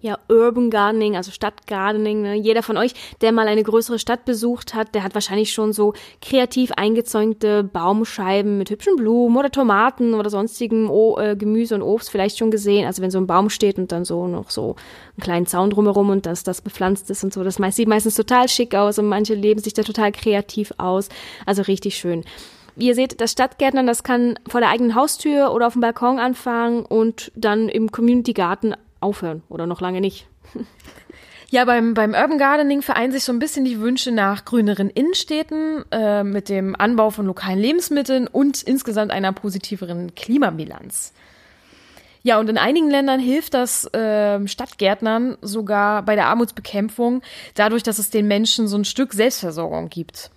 ja, 0.05 0.19
Urban 0.29 0.69
Gardening, 0.69 1.17
also 1.17 1.31
Stadtgardening. 1.31 2.21
Ne? 2.21 2.35
Jeder 2.35 2.62
von 2.62 2.77
euch, 2.77 2.93
der 3.23 3.33
mal 3.33 3.49
eine 3.49 3.62
größere 3.62 3.99
Stadt 3.99 4.27
besucht 4.27 4.75
hat, 4.75 4.95
der 4.95 5.03
hat 5.03 5.15
wahrscheinlich 5.15 5.55
schon 5.55 5.73
so 5.73 5.95
kreativ 6.21 6.73
eingezäunte 6.73 7.65
Baumscheiben 7.65 8.59
mit 8.59 8.69
hübschen 8.69 8.97
Blumen 8.97 9.35
oder 9.35 9.51
Tomaten 9.51 10.12
oder 10.12 10.29
sonstigem 10.29 10.91
o 10.91 11.19
äh, 11.19 11.37
Gemüse 11.37 11.75
und 11.75 11.81
Obst 11.81 12.11
vielleicht 12.11 12.37
schon 12.37 12.51
gesehen. 12.51 12.87
Also 12.87 13.01
wenn 13.01 13.11
so 13.11 13.17
ein 13.17 13.27
Baum 13.27 13.49
steht 13.49 13.79
und 13.79 13.93
dann 13.93 14.05
so 14.05 14.27
noch 14.27 14.51
so 14.51 14.77
einen 15.17 15.23
kleinen 15.23 15.47
Zaun 15.47 15.71
drumherum 15.71 16.11
und 16.11 16.27
dass 16.27 16.43
das 16.43 16.61
bepflanzt 16.61 17.09
ist 17.09 17.25
und 17.25 17.33
so, 17.33 17.43
das 17.43 17.57
sieht 17.71 17.89
meistens 17.89 18.15
total 18.15 18.47
schick 18.50 18.75
aus 18.75 18.99
und 18.99 19.07
manche 19.07 19.33
leben 19.33 19.61
sich 19.61 19.73
da 19.73 19.85
total 19.85 20.12
kreativ 20.12 20.75
aus. 20.77 21.09
Also 21.47 21.62
richtig 21.62 21.97
schön. 21.97 22.25
Wie 22.77 22.89
ihr 22.89 22.95
seht, 22.95 23.21
das 23.21 23.33
Stadtgärtnern, 23.33 23.87
das 23.87 24.03
kann 24.03 24.39
vor 24.49 24.61
der 24.61 24.69
eigenen 24.69 24.97
Haustür 24.97 25.53
oder 25.55 25.69
auf 25.69 25.75
dem 25.75 25.81
Balkon 25.81 26.19
anfangen 26.19 26.85
und 26.85 27.31
dann 27.37 27.69
im 27.69 27.93
Community 27.93 28.33
Garten 28.33 28.75
aufhören 29.05 29.43
oder 29.49 29.67
noch 29.67 29.81
lange 29.81 30.01
nicht. 30.01 30.27
Ja, 31.51 31.65
beim, 31.67 31.95
beim 31.95 32.15
Urban 32.15 32.39
Gardening 32.39 32.83
vereinen 32.83 33.12
sich 33.12 33.23
so 33.23 33.33
ein 33.33 33.39
bisschen 33.39 33.65
die 33.65 33.79
Wünsche 33.79 34.11
nach 34.11 34.45
grüneren 34.45 34.91
Innenstädten 34.91 35.85
äh, 35.93 36.25
mit 36.25 36.49
dem 36.49 36.75
Anbau 36.75 37.11
von 37.11 37.27
lokalen 37.27 37.61
Lebensmitteln 37.61 38.27
und 38.27 38.61
insgesamt 38.62 39.12
einer 39.12 39.33
positiveren 39.33 40.17
Klimabilanz. 40.17 41.12
Ja, 42.25 42.41
und 42.41 42.49
in 42.49 42.59
einigen 42.59 42.91
Ländern 42.91 43.21
hilft 43.21 43.55
das 43.55 43.85
äh, 43.95 44.49
Stadtgärtnern 44.49 45.37
sogar 45.43 46.03
bei 46.03 46.17
der 46.17 46.27
Armutsbekämpfung, 46.27 47.23
dadurch, 47.55 47.85
dass 47.85 48.00
es 48.00 48.11
den 48.11 48.27
Menschen 48.27 48.67
so 48.67 48.77
ein 48.77 48.85
Stück 48.85 49.12
Selbstversorgung 49.12 49.91
gibt. 49.91 50.31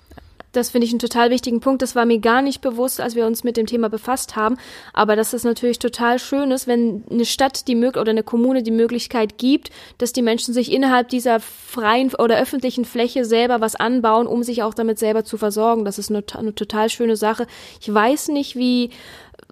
Das 0.57 0.71
finde 0.71 0.86
ich 0.86 0.92
einen 0.92 1.00
total 1.00 1.30
wichtigen 1.30 1.59
Punkt. 1.59 1.81
Das 1.83 1.95
war 1.95 2.06
mir 2.06 2.19
gar 2.19 2.42
nicht 2.42 2.62
bewusst, 2.62 3.00
als 3.00 3.15
wir 3.15 3.27
uns 3.27 3.44
mit 3.44 3.57
dem 3.57 3.68
Thema 3.68 3.89
befasst 3.89 4.36
haben. 4.36 4.57
Aber 4.92 5.15
dass 5.15 5.33
es 5.33 5.44
natürlich 5.44 5.77
total 5.77 6.18
schön 6.18 6.50
ist, 6.50 6.65
wenn 6.65 7.03
eine 7.12 7.25
Stadt 7.25 7.67
die 7.67 7.75
Möglichkeit 7.75 8.01
oder 8.01 8.12
eine 8.12 8.24
Kommune 8.24 8.63
die 8.63 8.72
Möglichkeit 8.72 9.38
gibt, 9.38 9.70
dass 10.00 10.13
die 10.13 10.24
Menschen 10.24 10.53
sich 10.55 10.72
innerhalb 10.72 11.10
dieser 11.10 11.39
freien 11.39 12.13
oder 12.15 12.39
öffentlichen 12.39 12.86
Fläche 12.86 13.24
selber 13.24 13.62
was 13.62 13.75
anbauen, 13.75 14.25
um 14.25 14.41
sich 14.41 14.63
auch 14.63 14.74
damit 14.74 14.98
selber 14.98 15.24
zu 15.24 15.38
versorgen. 15.38 15.86
Das 15.86 16.00
ist 16.00 16.10
eine, 16.10 16.24
eine 16.34 16.55
total 16.55 16.89
schöne 16.89 17.15
Sache. 17.15 17.46
Ich 17.79 17.93
weiß 17.93 18.29
nicht, 18.29 18.55
wie 18.55 18.89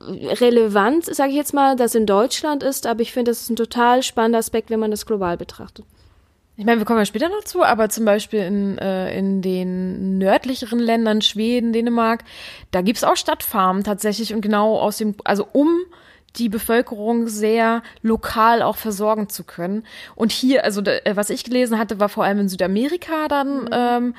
relevant, 0.01 1.05
sage 1.05 1.29
ich 1.29 1.35
jetzt 1.35 1.53
mal, 1.53 1.75
das 1.75 1.95
in 1.95 2.05
Deutschland 2.05 2.63
ist, 2.63 2.87
aber 2.87 3.01
ich 3.01 3.13
finde, 3.13 3.29
das 3.31 3.41
ist 3.41 3.49
ein 3.51 3.55
total 3.55 4.03
spannender 4.03 4.39
Aspekt, 4.39 4.69
wenn 4.69 4.79
man 4.79 4.91
das 4.91 5.05
global 5.05 5.37
betrachtet. 5.37 5.85
Ich 6.57 6.65
meine, 6.65 6.79
wir 6.79 6.85
kommen 6.85 6.99
ja 6.99 7.05
später 7.05 7.27
noch 7.27 7.43
zu, 7.43 7.63
aber 7.63 7.89
zum 7.89 8.05
Beispiel 8.05 8.39
in, 8.39 8.77
äh, 8.77 9.17
in 9.17 9.41
den 9.41 10.17
nördlicheren 10.17 10.79
Ländern, 10.79 11.21
Schweden, 11.21 11.73
Dänemark, 11.73 12.23
da 12.71 12.81
gibt's 12.81 13.03
auch 13.03 13.17
Stadtfarmen 13.17 13.83
tatsächlich 13.83 14.33
und 14.33 14.41
genau 14.41 14.79
aus 14.79 14.97
dem, 14.97 15.15
also 15.25 15.45
um 15.51 15.79
die 16.37 16.49
Bevölkerung 16.49 17.27
sehr 17.27 17.81
lokal 18.01 18.61
auch 18.61 18.77
versorgen 18.77 19.29
zu 19.29 19.43
können. 19.43 19.85
Und 20.15 20.31
hier, 20.31 20.63
also 20.63 20.81
äh, 20.81 21.15
was 21.15 21.29
ich 21.29 21.43
gelesen 21.43 21.77
hatte, 21.77 21.99
war 21.99 22.09
vor 22.09 22.23
allem 22.23 22.39
in 22.39 22.49
Südamerika 22.49 23.27
dann 23.27 23.61
mhm. 23.63 23.69
ähm, 23.71 24.15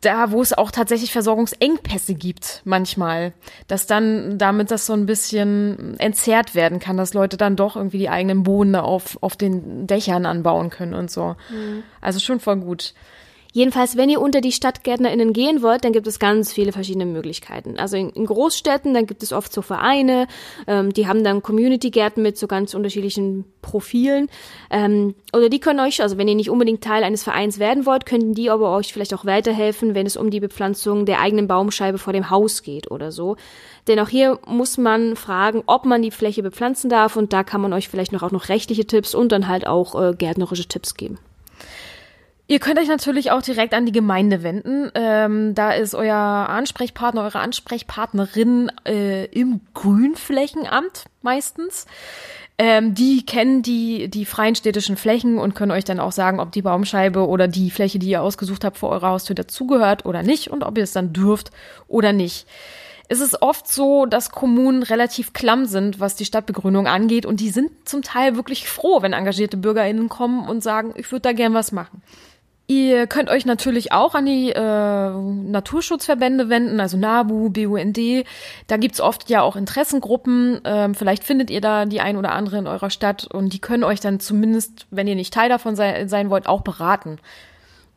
da, 0.00 0.30
wo 0.30 0.42
es 0.42 0.52
auch 0.52 0.70
tatsächlich 0.70 1.12
Versorgungsengpässe 1.12 2.14
gibt, 2.14 2.62
manchmal, 2.64 3.32
dass 3.66 3.86
dann 3.86 4.38
damit 4.38 4.70
das 4.70 4.86
so 4.86 4.92
ein 4.92 5.06
bisschen 5.06 5.98
entzerrt 5.98 6.54
werden 6.54 6.78
kann, 6.78 6.96
dass 6.96 7.14
Leute 7.14 7.36
dann 7.36 7.56
doch 7.56 7.76
irgendwie 7.76 7.98
die 7.98 8.10
eigenen 8.10 8.42
Bohnen 8.42 8.76
auf, 8.76 9.18
auf 9.22 9.36
den 9.36 9.86
Dächern 9.86 10.26
anbauen 10.26 10.70
können 10.70 10.94
und 10.94 11.10
so. 11.10 11.36
Mhm. 11.50 11.82
Also 12.00 12.20
schon 12.20 12.40
voll 12.40 12.56
gut. 12.56 12.94
Jedenfalls, 13.56 13.96
wenn 13.96 14.10
ihr 14.10 14.20
unter 14.20 14.42
die 14.42 14.52
StadtgärtnerInnen 14.52 15.32
gehen 15.32 15.62
wollt, 15.62 15.82
dann 15.82 15.94
gibt 15.94 16.06
es 16.06 16.18
ganz 16.18 16.52
viele 16.52 16.72
verschiedene 16.72 17.06
Möglichkeiten. 17.06 17.78
Also 17.78 17.96
in, 17.96 18.10
in 18.10 18.26
Großstädten, 18.26 18.92
dann 18.92 19.06
gibt 19.06 19.22
es 19.22 19.32
oft 19.32 19.50
so 19.50 19.62
Vereine, 19.62 20.26
ähm, 20.66 20.92
die 20.92 21.06
haben 21.06 21.24
dann 21.24 21.40
Community-Gärten 21.40 22.20
mit 22.20 22.36
so 22.36 22.48
ganz 22.48 22.74
unterschiedlichen 22.74 23.46
Profilen. 23.62 24.28
Ähm, 24.68 25.14
oder 25.32 25.48
die 25.48 25.58
können 25.58 25.80
euch, 25.80 26.02
also 26.02 26.18
wenn 26.18 26.28
ihr 26.28 26.34
nicht 26.34 26.50
unbedingt 26.50 26.84
Teil 26.84 27.02
eines 27.02 27.24
Vereins 27.24 27.58
werden 27.58 27.86
wollt, 27.86 28.04
könnten 28.04 28.34
die 28.34 28.50
aber 28.50 28.76
euch 28.76 28.92
vielleicht 28.92 29.14
auch 29.14 29.24
weiterhelfen, 29.24 29.94
wenn 29.94 30.04
es 30.04 30.18
um 30.18 30.28
die 30.28 30.40
Bepflanzung 30.40 31.06
der 31.06 31.22
eigenen 31.22 31.48
Baumscheibe 31.48 31.96
vor 31.96 32.12
dem 32.12 32.28
Haus 32.28 32.62
geht 32.62 32.90
oder 32.90 33.10
so. 33.10 33.36
Denn 33.88 33.98
auch 34.00 34.10
hier 34.10 34.38
muss 34.46 34.76
man 34.76 35.16
fragen, 35.16 35.62
ob 35.64 35.86
man 35.86 36.02
die 36.02 36.10
Fläche 36.10 36.42
bepflanzen 36.42 36.90
darf 36.90 37.16
und 37.16 37.32
da 37.32 37.42
kann 37.42 37.62
man 37.62 37.72
euch 37.72 37.88
vielleicht 37.88 38.12
noch 38.12 38.22
auch 38.22 38.32
noch 38.32 38.50
rechtliche 38.50 38.86
Tipps 38.86 39.14
und 39.14 39.32
dann 39.32 39.48
halt 39.48 39.66
auch 39.66 39.98
äh, 39.98 40.14
gärtnerische 40.14 40.68
Tipps 40.68 40.92
geben. 40.92 41.18
Ihr 42.48 42.60
könnt 42.60 42.78
euch 42.78 42.86
natürlich 42.86 43.32
auch 43.32 43.42
direkt 43.42 43.74
an 43.74 43.86
die 43.86 43.92
Gemeinde 43.92 44.44
wenden. 44.44 44.90
Ähm, 44.94 45.54
da 45.56 45.72
ist 45.72 45.96
euer 45.96 46.14
Ansprechpartner, 46.14 47.24
eure 47.24 47.40
Ansprechpartnerin 47.40 48.70
äh, 48.86 49.24
im 49.26 49.62
Grünflächenamt 49.74 51.06
meistens. 51.22 51.86
Ähm, 52.58 52.94
die 52.94 53.26
kennen 53.26 53.62
die, 53.62 54.08
die 54.08 54.24
freien 54.24 54.54
städtischen 54.54 54.96
Flächen 54.96 55.38
und 55.38 55.54
können 55.56 55.72
euch 55.72 55.84
dann 55.84 55.98
auch 55.98 56.12
sagen, 56.12 56.38
ob 56.38 56.52
die 56.52 56.62
Baumscheibe 56.62 57.26
oder 57.26 57.48
die 57.48 57.70
Fläche, 57.70 57.98
die 57.98 58.08
ihr 58.08 58.22
ausgesucht 58.22 58.64
habt 58.64 58.78
vor 58.78 58.90
eurer 58.90 59.10
Haustür 59.10 59.34
dazugehört 59.34 60.06
oder 60.06 60.22
nicht 60.22 60.48
und 60.48 60.62
ob 60.62 60.78
ihr 60.78 60.84
es 60.84 60.92
dann 60.92 61.12
dürft 61.12 61.50
oder 61.88 62.12
nicht. 62.12 62.46
Es 63.08 63.20
ist 63.20 63.42
oft 63.42 63.68
so, 63.68 64.06
dass 64.06 64.30
Kommunen 64.30 64.82
relativ 64.82 65.32
klamm 65.32 65.66
sind, 65.66 66.00
was 66.00 66.16
die 66.16 66.24
Stadtbegrünung 66.24 66.86
angeht 66.86 67.26
und 67.26 67.40
die 67.40 67.50
sind 67.50 67.70
zum 67.84 68.02
Teil 68.02 68.36
wirklich 68.36 68.68
froh, 68.68 69.02
wenn 69.02 69.12
engagierte 69.12 69.56
BürgerInnen 69.56 70.08
kommen 70.08 70.48
und 70.48 70.62
sagen, 70.62 70.94
ich 70.96 71.10
würde 71.12 71.22
da 71.22 71.32
gern 71.32 71.54
was 71.54 71.72
machen. 71.72 72.02
Ihr 72.68 73.06
könnt 73.06 73.30
euch 73.30 73.46
natürlich 73.46 73.92
auch 73.92 74.16
an 74.16 74.26
die 74.26 74.50
äh, 74.50 74.60
Naturschutzverbände 74.60 76.48
wenden, 76.48 76.80
also 76.80 76.96
NABU, 76.96 77.50
BUND. 77.50 77.98
Da 78.66 78.76
gibt's 78.76 79.00
oft 79.00 79.30
ja 79.30 79.42
auch 79.42 79.54
Interessengruppen. 79.54 80.60
Ähm, 80.64 80.96
vielleicht 80.96 81.22
findet 81.22 81.50
ihr 81.50 81.60
da 81.60 81.84
die 81.84 82.00
ein 82.00 82.16
oder 82.16 82.32
andere 82.32 82.58
in 82.58 82.66
eurer 82.66 82.90
Stadt 82.90 83.24
und 83.32 83.52
die 83.52 83.60
können 83.60 83.84
euch 83.84 84.00
dann 84.00 84.18
zumindest, 84.18 84.86
wenn 84.90 85.06
ihr 85.06 85.14
nicht 85.14 85.32
Teil 85.32 85.48
davon 85.48 85.76
sei, 85.76 86.08
sein 86.08 86.28
wollt, 86.28 86.48
auch 86.48 86.62
beraten. 86.62 87.18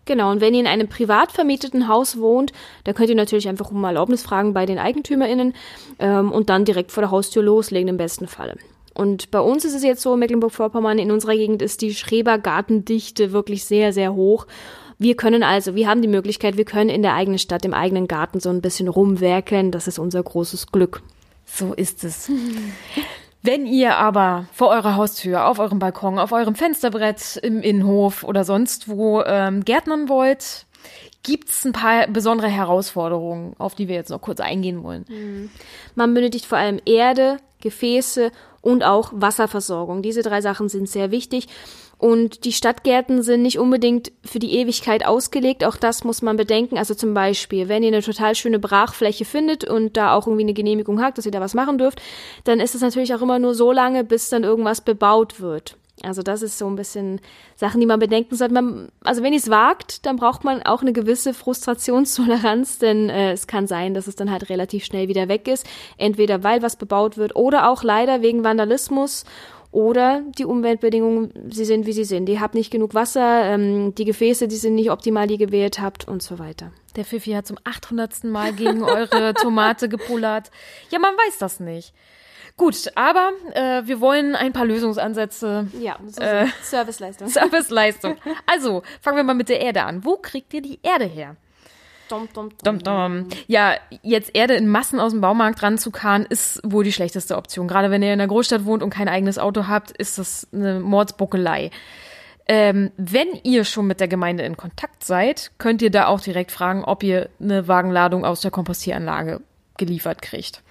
Genau, 0.06 0.32
und 0.32 0.42
wenn 0.42 0.54
ihr 0.54 0.62
in 0.62 0.68
einem 0.68 0.88
privat 0.88 1.32
vermieteten 1.32 1.88
Haus 1.88 2.20
wohnt, 2.20 2.52
dann 2.84 2.94
könnt 2.94 3.10
ihr 3.10 3.16
natürlich 3.16 3.48
einfach 3.50 3.72
um 3.72 3.84
Erlaubnis 3.84 4.22
fragen 4.22 4.54
bei 4.54 4.68
den 4.68 4.78
EigentümerInnen 4.78 5.54
ähm, 5.98 6.32
und 6.32 6.50
dann 6.50 6.66
direkt 6.66 6.92
vor 6.92 7.02
der 7.02 7.12
Haustür 7.12 7.42
loslegen 7.42 7.90
im 7.90 7.98
besten 7.98 8.28
Falle. 8.28 8.56
Und 9.00 9.32
bei 9.32 9.40
uns 9.40 9.64
ist 9.64 9.74
es 9.74 9.82
jetzt 9.82 10.02
so, 10.02 10.18
Mecklenburg-Vorpommern, 10.18 11.00
in 11.00 11.10
unserer 11.10 11.34
Gegend 11.34 11.62
ist 11.62 11.82
die 11.82 11.96
Schrebergartendichte 11.96 13.32
wirklich 13.32 13.64
sehr, 13.64 13.94
sehr 13.94 14.14
hoch. 14.14 14.46
Wir 14.98 15.16
können 15.16 15.42
also, 15.42 15.74
wir 15.74 15.88
haben 15.88 16.02
die 16.02 16.10
Möglichkeit, 16.10 16.58
wir 16.58 16.66
können 16.66 16.90
in 16.90 17.02
der 17.02 17.14
eigenen 17.14 17.40
Stadt, 17.40 17.64
im 17.64 17.74
eigenen 17.74 18.10
Garten 18.10 18.42
so 18.42 18.50
ein 18.50 18.60
bisschen 18.60 18.90
rumwerkeln. 18.90 19.72
Das 19.72 19.88
ist 19.88 20.00
unser 20.00 20.22
großes 20.22 20.74
Glück. 20.74 21.02
So 21.46 21.74
ist 21.74 22.04
es. 22.04 22.30
Wenn 23.42 23.66
ihr 23.66 23.96
aber 23.96 24.48
vor 24.52 24.68
eurer 24.68 24.98
Haustür, 24.98 25.48
auf 25.48 25.60
eurem 25.60 25.80
Balkon, 25.80 26.20
auf 26.20 26.34
eurem 26.34 26.56
Fensterbrett, 26.56 27.40
im 27.42 27.62
Innenhof 27.62 28.26
oder 28.26 28.44
sonst 28.44 28.90
wo 28.90 29.22
ähm, 29.22 29.64
gärtnern 29.64 30.10
wollt, 30.10 30.66
gibt's 31.24 31.64
ein 31.64 31.72
paar 31.72 32.08
besondere 32.08 32.50
Herausforderungen, 32.50 33.56
auf 33.60 33.76
die 33.76 33.88
wir 33.88 33.96
jetzt 33.96 34.10
noch 34.10 34.20
kurz 34.22 34.42
eingehen 34.42 34.84
wollen. 34.84 35.06
Mhm. 35.08 35.50
Man 35.96 36.14
benötigt 36.14 36.46
vor 36.46 36.58
allem 36.58 36.82
Erde, 36.86 37.38
Gefäße 37.62 38.32
und 38.62 38.84
auch 38.84 39.12
Wasserversorgung. 39.14 40.02
Diese 40.02 40.22
drei 40.22 40.42
Sachen 40.42 40.70
sind 40.70 40.90
sehr 40.90 41.12
wichtig. 41.12 41.48
Und 42.00 42.46
die 42.46 42.54
Stadtgärten 42.54 43.24
sind 43.24 43.42
nicht 43.42 43.60
unbedingt 43.60 44.14
für 44.24 44.40
die 44.40 44.54
Ewigkeit 44.54 45.06
ausgelegt. 45.06 45.66
Auch 45.66 45.76
das 45.76 46.06
muss 46.06 46.22
man 46.22 46.38
bedenken. 46.38 46.78
Also 46.78 46.96
zum 46.96 47.14
Beispiel, 47.14 47.68
wenn 47.68 47.84
ihr 47.84 47.90
eine 47.90 48.02
total 48.02 48.36
schöne 48.36 48.58
Brachfläche 48.58 49.26
findet 49.26 49.66
und 49.66 49.98
da 49.98 50.14
auch 50.14 50.26
irgendwie 50.26 50.44
eine 50.44 50.54
Genehmigung 50.54 51.02
habt, 51.02 51.18
dass 51.18 51.26
ihr 51.26 51.34
da 51.34 51.42
was 51.42 51.54
machen 51.54 51.78
dürft, 51.78 52.02
dann 52.46 52.62
ist 52.62 52.74
es 52.74 52.82
natürlich 52.82 53.14
auch 53.14 53.22
immer 53.22 53.38
nur 53.38 53.54
so 53.54 53.74
lange, 53.74 54.06
bis 54.06 54.30
dann 54.30 54.46
irgendwas 54.46 54.80
bebaut 54.80 55.42
wird. 55.42 55.76
Also 56.04 56.22
das 56.22 56.42
ist 56.42 56.58
so 56.58 56.68
ein 56.68 56.76
bisschen 56.76 57.22
Sachen, 57.56 57.80
die 57.80 57.86
man 57.86 58.00
bedenken 58.00 58.36
sollte. 58.36 58.54
Man, 58.54 58.90
also 59.04 59.24
wenn 59.24 59.34
ihr 59.34 59.40
es 59.40 59.50
wagt, 59.50 60.06
dann 60.06 60.16
braucht 60.16 60.44
man 60.44 60.64
auch 60.64 60.82
eine 60.82 60.94
gewisse 60.94 61.34
Frustrationstoleranz, 61.34 62.80
denn 62.80 63.10
äh, 63.10 63.32
es 63.32 63.48
kann 63.48 63.68
sein, 63.68 63.94
dass 63.94 64.08
es 64.08 64.16
dann 64.16 64.32
halt 64.32 64.50
relativ 64.50 64.86
schnell 64.86 65.08
wieder 65.08 65.28
weg 65.28 65.48
ist. 65.48 65.66
Entweder 65.98 66.44
weil 66.44 66.62
was 66.62 66.76
bebaut 66.76 67.18
wird 67.18 67.36
oder 67.36 67.70
auch 67.70 67.84
leider 67.84 68.22
wegen 68.22 68.44
Vandalismus 68.44 69.26
oder 69.72 70.24
die 70.38 70.46
Umweltbedingungen, 70.46 71.32
sie 71.52 71.66
sind 71.66 71.86
wie 71.86 71.94
sie 71.94 72.04
sind. 72.04 72.28
Ihr 72.28 72.40
habt 72.40 72.56
nicht 72.56 72.72
genug 72.72 72.96
Wasser, 72.96 73.44
ähm, 73.44 73.94
die 73.94 74.06
Gefäße, 74.06 74.48
die 74.48 74.56
sind 74.56 74.76
nicht 74.76 74.90
optimal, 74.90 75.28
die 75.28 75.36
ihr 75.36 75.46
gewählt 75.46 75.80
habt 75.80 76.08
und 76.08 76.24
so 76.24 76.40
weiter. 76.40 76.72
Der 76.96 77.06
Pfiffi 77.06 77.32
hat 77.32 77.46
zum 77.46 77.58
800. 77.64 78.24
Mal 78.24 78.54
gegen 78.54 78.84
eure 78.84 79.34
Tomate 79.36 79.88
gepullert. 79.90 80.50
Ja, 80.90 80.98
man 81.00 81.14
weiß 81.14 81.38
das 81.38 81.60
nicht. 81.60 81.94
Gut, 82.60 82.92
aber 82.96 83.32
äh, 83.54 83.88
wir 83.88 84.02
wollen 84.02 84.36
ein 84.36 84.52
paar 84.52 84.66
Lösungsansätze. 84.66 85.68
Ja, 85.80 85.98
so 86.06 86.22
äh, 86.22 86.46
Serviceleistung. 86.62 87.28
Serviceleistung. 87.30 88.18
Also, 88.46 88.84
fangen 89.00 89.16
wir 89.16 89.24
mal 89.24 89.34
mit 89.34 89.48
der 89.48 89.62
Erde 89.62 89.84
an. 89.84 90.04
Wo 90.04 90.18
kriegt 90.18 90.54
ihr 90.54 90.62
die 90.62 90.78
Erde 90.84 91.06
her? 91.06 91.38
Dom, 92.10 92.28
dom, 92.34 92.50
dom. 92.62 92.80
Dom. 92.80 93.30
Ja, 93.48 93.76
jetzt 94.02 94.36
Erde 94.36 94.56
in 94.56 94.68
Massen 94.68 95.00
aus 95.00 95.14
dem 95.14 95.22
Baumarkt 95.22 95.64
ranzukarren, 95.64 96.26
ist 96.26 96.60
wohl 96.66 96.84
die 96.84 96.92
schlechteste 96.92 97.38
Option. 97.38 97.70
Gerade 97.70 97.92
wenn 97.92 98.02
ihr 98.02 98.12
in 98.12 98.20
einer 98.20 98.28
Großstadt 98.28 98.66
wohnt 98.66 98.84
und 98.84 98.90
kein 98.90 99.08
eigenes 99.08 99.40
Auto 99.40 99.68
habt, 99.70 99.92
ist 99.92 100.18
das 100.18 100.46
eine 100.52 100.82
Mordsbuckelei. 100.82 101.72
Ähm, 102.46 102.92
wenn 102.98 103.40
ihr 103.44 103.64
schon 103.64 103.88
mit 103.88 104.02
der 104.02 104.10
Gemeinde 104.10 104.44
in 104.44 104.58
Kontakt 104.58 105.06
seid, 105.06 105.52
könnt 105.60 105.82
ihr 105.82 105.92
da 105.92 106.08
auch 106.08 106.20
direkt 106.20 106.52
fragen, 106.52 106.84
ob 106.84 107.04
ihr 107.04 107.30
eine 107.40 107.70
Wagenladung 107.70 108.26
aus 108.26 108.42
der 108.42 108.52
Kompostieranlage 108.52 109.40
geliefert 109.78 110.22
kriegt. 110.22 110.62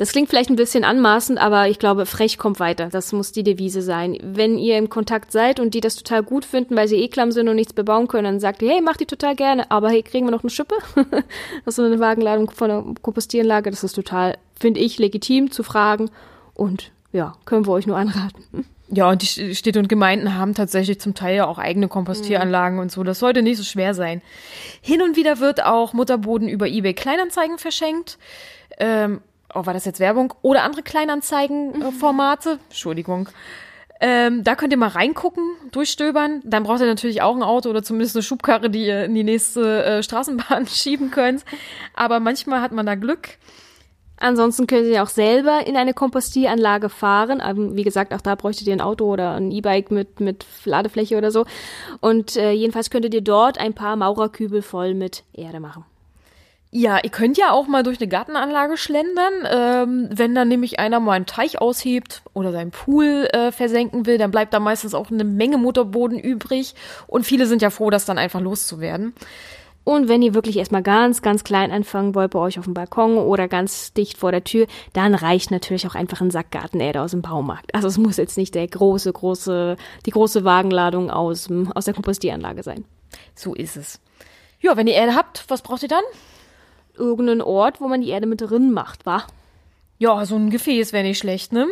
Das 0.00 0.12
klingt 0.12 0.30
vielleicht 0.30 0.48
ein 0.48 0.56
bisschen 0.56 0.82
anmaßend, 0.82 1.38
aber 1.38 1.68
ich 1.68 1.78
glaube, 1.78 2.06
frech 2.06 2.38
kommt 2.38 2.58
weiter. 2.58 2.88
Das 2.88 3.12
muss 3.12 3.32
die 3.32 3.42
Devise 3.42 3.82
sein. 3.82 4.16
Wenn 4.22 4.56
ihr 4.56 4.78
im 4.78 4.88
Kontakt 4.88 5.30
seid 5.30 5.60
und 5.60 5.74
die 5.74 5.82
das 5.82 5.94
total 5.94 6.22
gut 6.22 6.46
finden, 6.46 6.74
weil 6.74 6.88
sie 6.88 6.96
eh 6.96 7.08
klamm 7.08 7.32
sind 7.32 7.50
und 7.50 7.56
nichts 7.56 7.74
bebauen 7.74 8.08
können, 8.08 8.24
dann 8.24 8.40
sagt 8.40 8.62
ihr, 8.62 8.70
hey, 8.70 8.80
mach 8.80 8.96
die 8.96 9.04
total 9.04 9.36
gerne, 9.36 9.70
aber 9.70 9.90
hey, 9.90 10.02
kriegen 10.02 10.26
wir 10.26 10.30
noch 10.30 10.42
eine 10.42 10.48
Schippe? 10.48 10.76
das 10.94 11.22
ist 11.66 11.76
so 11.76 11.82
eine 11.82 12.00
Wagenladung 12.00 12.50
von 12.50 12.68
der 12.70 12.82
Kompostieranlage. 13.02 13.68
Das 13.68 13.84
ist 13.84 13.92
total, 13.92 14.38
finde 14.58 14.80
ich, 14.80 14.98
legitim 14.98 15.50
zu 15.50 15.62
fragen 15.62 16.10
und 16.54 16.92
ja, 17.12 17.34
können 17.44 17.66
wir 17.66 17.72
euch 17.72 17.86
nur 17.86 17.98
anraten. 17.98 18.64
Ja, 18.88 19.10
und 19.10 19.20
die 19.20 19.54
Städte 19.54 19.80
und 19.80 19.90
Gemeinden 19.90 20.34
haben 20.34 20.54
tatsächlich 20.54 20.98
zum 20.98 21.14
Teil 21.14 21.36
ja 21.36 21.46
auch 21.46 21.58
eigene 21.58 21.88
Kompostieranlagen 21.88 22.76
mhm. 22.76 22.84
und 22.84 22.90
so. 22.90 23.04
Das 23.04 23.18
sollte 23.18 23.42
nicht 23.42 23.58
so 23.58 23.64
schwer 23.64 23.92
sein. 23.92 24.22
Hin 24.80 25.02
und 25.02 25.16
wieder 25.16 25.40
wird 25.40 25.62
auch 25.62 25.92
Mutterboden 25.92 26.48
über 26.48 26.66
eBay 26.68 26.94
Kleinanzeigen 26.94 27.58
verschenkt. 27.58 28.16
Ähm, 28.78 29.20
oh, 29.54 29.66
war 29.66 29.74
das 29.74 29.84
jetzt 29.84 30.00
Werbung? 30.00 30.34
Oder 30.42 30.62
andere 30.64 30.82
Kleinanzeigenformate. 30.82 32.58
Entschuldigung. 32.68 33.28
Ähm, 34.02 34.44
da 34.44 34.54
könnt 34.54 34.72
ihr 34.72 34.78
mal 34.78 34.88
reingucken, 34.88 35.44
durchstöbern. 35.72 36.40
Dann 36.44 36.62
braucht 36.62 36.80
ihr 36.80 36.86
natürlich 36.86 37.20
auch 37.20 37.36
ein 37.36 37.42
Auto 37.42 37.68
oder 37.68 37.82
zumindest 37.82 38.16
eine 38.16 38.22
Schubkarre, 38.22 38.70
die 38.70 38.86
ihr 38.86 39.04
in 39.04 39.14
die 39.14 39.24
nächste 39.24 39.84
äh, 39.84 40.02
Straßenbahn 40.02 40.66
schieben 40.68 41.10
könnt. 41.10 41.44
Aber 41.94 42.18
manchmal 42.18 42.62
hat 42.62 42.72
man 42.72 42.86
da 42.86 42.94
Glück. 42.94 43.36
Ansonsten 44.16 44.66
könnt 44.66 44.86
ihr 44.86 45.02
auch 45.02 45.08
selber 45.08 45.66
in 45.66 45.76
eine 45.76 45.92
Kompostieranlage 45.92 46.88
fahren. 46.88 47.42
Aber 47.42 47.74
wie 47.76 47.84
gesagt, 47.84 48.14
auch 48.14 48.20
da 48.22 48.34
bräuchtet 48.36 48.66
ihr 48.68 48.74
ein 48.74 48.80
Auto 48.80 49.10
oder 49.10 49.34
ein 49.34 49.50
E-Bike 49.50 49.90
mit, 49.90 50.20
mit 50.20 50.46
Ladefläche 50.64 51.18
oder 51.18 51.30
so. 51.30 51.44
Und 52.00 52.36
äh, 52.36 52.52
jedenfalls 52.52 52.90
könntet 52.90 53.12
ihr 53.12 53.22
dort 53.22 53.58
ein 53.58 53.74
paar 53.74 53.96
Maurerkübel 53.96 54.62
voll 54.62 54.94
mit 54.94 55.24
Erde 55.32 55.60
machen. 55.60 55.84
Ja, 56.72 57.00
ihr 57.02 57.10
könnt 57.10 57.36
ja 57.36 57.50
auch 57.50 57.66
mal 57.66 57.82
durch 57.82 58.00
eine 58.00 58.08
Gartenanlage 58.08 58.76
schlendern. 58.76 59.32
Ähm, 59.50 60.08
wenn 60.12 60.36
dann 60.36 60.46
nämlich 60.46 60.78
einer 60.78 61.00
mal 61.00 61.14
einen 61.14 61.26
Teich 61.26 61.60
aushebt 61.60 62.22
oder 62.32 62.52
seinen 62.52 62.70
Pool 62.70 63.28
äh, 63.32 63.50
versenken 63.50 64.06
will, 64.06 64.18
dann 64.18 64.30
bleibt 64.30 64.54
da 64.54 64.60
meistens 64.60 64.94
auch 64.94 65.10
eine 65.10 65.24
Menge 65.24 65.58
Mutterboden 65.58 66.18
übrig. 66.18 66.76
Und 67.08 67.24
viele 67.24 67.46
sind 67.46 67.60
ja 67.60 67.70
froh, 67.70 67.90
das 67.90 68.04
dann 68.04 68.18
einfach 68.18 68.40
loszuwerden. 68.40 69.14
Und 69.82 70.08
wenn 70.08 70.22
ihr 70.22 70.32
wirklich 70.34 70.58
erstmal 70.58 70.84
ganz, 70.84 71.22
ganz 71.22 71.42
klein 71.42 71.72
anfangen 71.72 72.14
wollt 72.14 72.30
bei 72.30 72.38
euch 72.38 72.60
auf 72.60 72.66
dem 72.66 72.74
Balkon 72.74 73.18
oder 73.18 73.48
ganz 73.48 73.92
dicht 73.92 74.18
vor 74.18 74.30
der 74.30 74.44
Tür, 74.44 74.68
dann 74.92 75.16
reicht 75.16 75.50
natürlich 75.50 75.88
auch 75.88 75.96
einfach 75.96 76.20
ein 76.20 76.30
Sack 76.30 76.52
Gartenerde 76.52 77.00
aus 77.00 77.10
dem 77.10 77.22
Baumarkt. 77.22 77.74
Also 77.74 77.88
es 77.88 77.98
muss 77.98 78.16
jetzt 78.16 78.36
nicht 78.36 78.54
der 78.54 78.68
große, 78.68 79.12
große, 79.12 79.76
die 80.06 80.10
große 80.10 80.44
Wagenladung 80.44 81.10
aus, 81.10 81.48
aus 81.74 81.86
der 81.86 81.94
Kompostieranlage 81.94 82.62
sein. 82.62 82.84
So 83.34 83.54
ist 83.54 83.76
es. 83.76 84.00
Ja, 84.60 84.76
wenn 84.76 84.86
ihr 84.86 84.94
Erde 84.94 85.16
habt, 85.16 85.44
was 85.48 85.62
braucht 85.62 85.82
ihr 85.82 85.88
dann? 85.88 86.04
Irgendeinen 86.96 87.42
Ort, 87.42 87.80
wo 87.80 87.88
man 87.88 88.00
die 88.00 88.10
Erde 88.10 88.26
mit 88.26 88.40
drin 88.40 88.72
macht, 88.72 89.06
wa? 89.06 89.24
Ja, 89.98 90.24
so 90.24 90.34
ein 90.36 90.48
Gefäß 90.48 90.94
wäre 90.94 91.04
nicht 91.04 91.18
schlecht, 91.18 91.52
ne? 91.52 91.66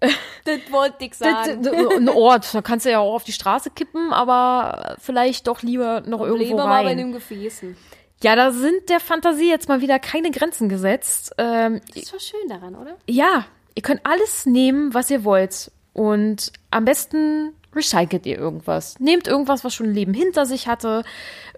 Das 0.46 0.60
wollte 0.70 1.06
ich 1.06 1.14
sagen. 1.14 1.66
ein 1.66 2.08
Ort, 2.10 2.54
da 2.54 2.60
kannst 2.60 2.84
du 2.84 2.90
ja 2.90 2.98
auch 2.98 3.14
auf 3.14 3.24
die 3.24 3.32
Straße 3.32 3.70
kippen, 3.70 4.12
aber 4.12 4.96
vielleicht 4.98 5.46
doch 5.46 5.62
lieber 5.62 6.02
noch 6.02 6.20
irgendwo 6.20 6.44
lieber 6.44 6.64
rein. 6.64 6.68
mal 6.68 6.84
bei 6.84 6.94
dem 6.94 7.12
Gefäßen. 7.12 7.74
Ja, 8.22 8.36
da 8.36 8.52
sind 8.52 8.90
der 8.90 9.00
Fantasie 9.00 9.48
jetzt 9.48 9.68
mal 9.68 9.80
wieder 9.80 9.98
keine 9.98 10.30
Grenzen 10.30 10.68
gesetzt. 10.68 11.34
Ähm, 11.38 11.80
das 11.88 12.04
ist 12.04 12.14
doch 12.14 12.20
schön 12.20 12.48
daran, 12.48 12.74
oder? 12.74 12.96
Ja, 13.08 13.46
ihr 13.74 13.82
könnt 13.82 14.00
alles 14.04 14.44
nehmen, 14.44 14.92
was 14.92 15.10
ihr 15.10 15.24
wollt. 15.24 15.70
Und 15.94 16.52
am 16.70 16.84
besten 16.84 17.54
recycelt 17.74 18.26
ihr 18.26 18.38
irgendwas. 18.38 18.98
Nehmt 19.00 19.26
irgendwas, 19.26 19.64
was 19.64 19.74
schon 19.74 19.86
ein 19.86 19.94
Leben 19.94 20.14
hinter 20.14 20.46
sich 20.46 20.68
hatte. 20.68 21.02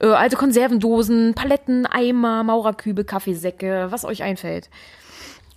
Äh, 0.00 0.06
alte 0.06 0.36
Konservendosen, 0.36 1.34
Paletten, 1.34 1.86
Eimer, 1.86 2.42
Maurerkübe, 2.44 3.04
Kaffeesäcke, 3.04 3.86
was 3.90 4.04
euch 4.04 4.22
einfällt. 4.22 4.70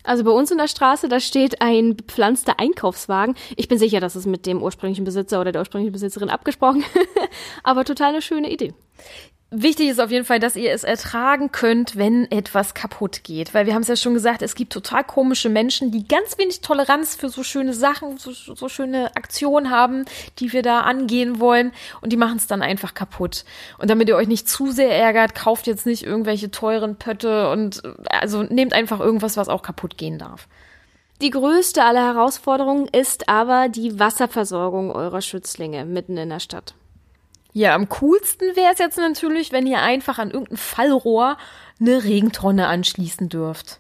Also 0.04 0.24
bei 0.24 0.32
uns 0.32 0.50
in 0.50 0.58
der 0.58 0.68
Straße, 0.68 1.10
da 1.10 1.20
steht 1.20 1.62
ein 1.62 1.96
bepflanzter 1.96 2.60
Einkaufswagen. 2.60 3.36
Ich 3.58 3.68
bin 3.68 3.78
sicher, 3.78 4.00
dass 4.00 4.16
es 4.16 4.26
mit 4.26 4.46
dem 4.46 4.64
ursprünglichen 4.64 5.04
Besitzer 5.04 5.42
oder 5.42 5.52
der 5.52 5.62
ursprünglichen 5.62 5.92
Besitzerin 5.92 6.30
abgesprochen. 6.30 6.84
Aber 7.64 7.86
total 7.86 8.10
eine 8.10 8.22
schöne 8.22 8.52
Idee. 8.52 8.74
Wichtig 9.52 9.90
ist 9.90 10.00
auf 10.00 10.12
jeden 10.12 10.26
Fall, 10.26 10.40
dass 10.40 10.56
ihr 10.56 10.72
es 10.72 10.84
ertragen 10.84 11.52
könnt, 11.52 11.96
wenn 11.96 12.30
etwas 12.30 12.76
kaputt 12.76 13.24
geht. 13.24 13.56
Weil 13.56 13.66
wir 13.66 13.74
haben 13.74 13.82
es 13.82 13.88
ja 13.88 13.96
schon 13.96 14.14
gesagt, 14.14 14.44
es 14.44 14.54
gibt 14.54 14.72
total 14.72 15.04
komische 15.04 15.50
Menschen, 15.50 15.90
die 15.90 16.08
ganz 16.08 16.38
wenig 16.38 16.62
Toleranz 16.62 17.16
für 17.16 17.30
so 17.30 17.42
schöne 17.42 17.74
Sachen, 17.74 18.20
so, 18.20 18.32
so 18.32 18.70
schöne 18.70 19.16
Aktionen 19.16 19.72
haben, 19.72 20.06
die 20.38 20.54
wir 20.54 20.62
da 20.62 20.82
angehen 20.82 21.40
wollen. 21.40 21.72
Und 22.02 22.14
die 22.14 22.18
machen 22.18 22.38
es 22.38 22.46
dann 22.46 22.62
einfach 22.62 22.94
kaputt. 22.94 23.44
Und 23.80 23.90
damit 23.90 24.08
ihr 24.08 24.18
euch 24.18 24.28
nicht 24.28 24.48
zu 24.48 24.72
sehr 24.72 24.96
ärgert, 24.96 25.34
kauft 25.34 25.66
jetzt 25.66 25.88
nicht 25.88 26.04
irgendwelche 26.04 26.52
teuren 26.52 26.98
Pötte 26.98 27.50
und 27.50 27.82
also 28.08 28.44
nehmt 28.44 28.74
einfach 28.74 29.00
irgendwas, 29.00 29.36
was 29.36 29.50
auch 29.50 29.64
kaputt 29.64 29.98
gehen 29.98 30.20
darf. 30.20 30.48
Die 31.24 31.32
größte 31.32 31.84
aller 31.84 32.06
Herausforderungen 32.06 32.88
ist 32.88 33.28
aber 33.28 33.68
die 33.68 34.00
Wasserversorgung 34.00 34.92
eurer 34.92 35.22
Schützlinge 35.22 35.86
mitten 35.86 36.18
in 36.18 36.30
der 36.30 36.40
Stadt. 36.40 36.76
Ja, 37.54 37.74
am 37.74 37.90
coolsten 37.90 38.56
wäre 38.56 38.74
es 38.74 38.80
jetzt 38.80 38.98
natürlich, 38.98 39.52
wenn 39.52 39.66
ihr 39.66 39.82
einfach 39.82 40.20
an 40.20 40.32
irgendein 40.32 40.58
Fallrohr 40.58 41.38
eine 41.80 42.04
Regentonne 42.04 42.68
anschließen 42.68 43.30
dürft. 43.30 43.80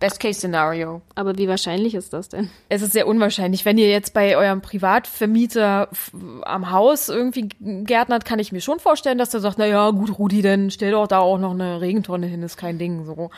Best 0.00 0.18
Case 0.18 0.38
Szenario. 0.38 1.02
Aber 1.14 1.36
wie 1.36 1.46
wahrscheinlich 1.46 1.94
ist 1.94 2.14
das 2.14 2.30
denn? 2.30 2.48
Es 2.70 2.80
ist 2.80 2.92
sehr 2.92 3.06
unwahrscheinlich. 3.06 3.66
Wenn 3.66 3.76
ihr 3.76 3.90
jetzt 3.90 4.14
bei 4.14 4.34
eurem 4.34 4.62
Privatvermieter 4.62 5.90
am 6.42 6.70
Haus 6.70 7.10
irgendwie 7.10 7.50
gärtnert, 7.60 8.24
kann 8.24 8.38
ich 8.38 8.50
mir 8.50 8.62
schon 8.62 8.80
vorstellen, 8.80 9.18
dass 9.18 9.28
der 9.28 9.40
sagt, 9.40 9.58
na 9.58 9.66
ja, 9.66 9.90
gut, 9.90 10.18
Rudi, 10.18 10.40
dann 10.40 10.70
stell 10.70 10.92
doch 10.92 11.06
da 11.06 11.18
auch 11.18 11.36
noch 11.36 11.52
eine 11.52 11.82
Regentonne 11.82 12.26
hin, 12.26 12.42
ist 12.42 12.56
kein 12.56 12.78
Ding, 12.78 13.04
so. 13.04 13.30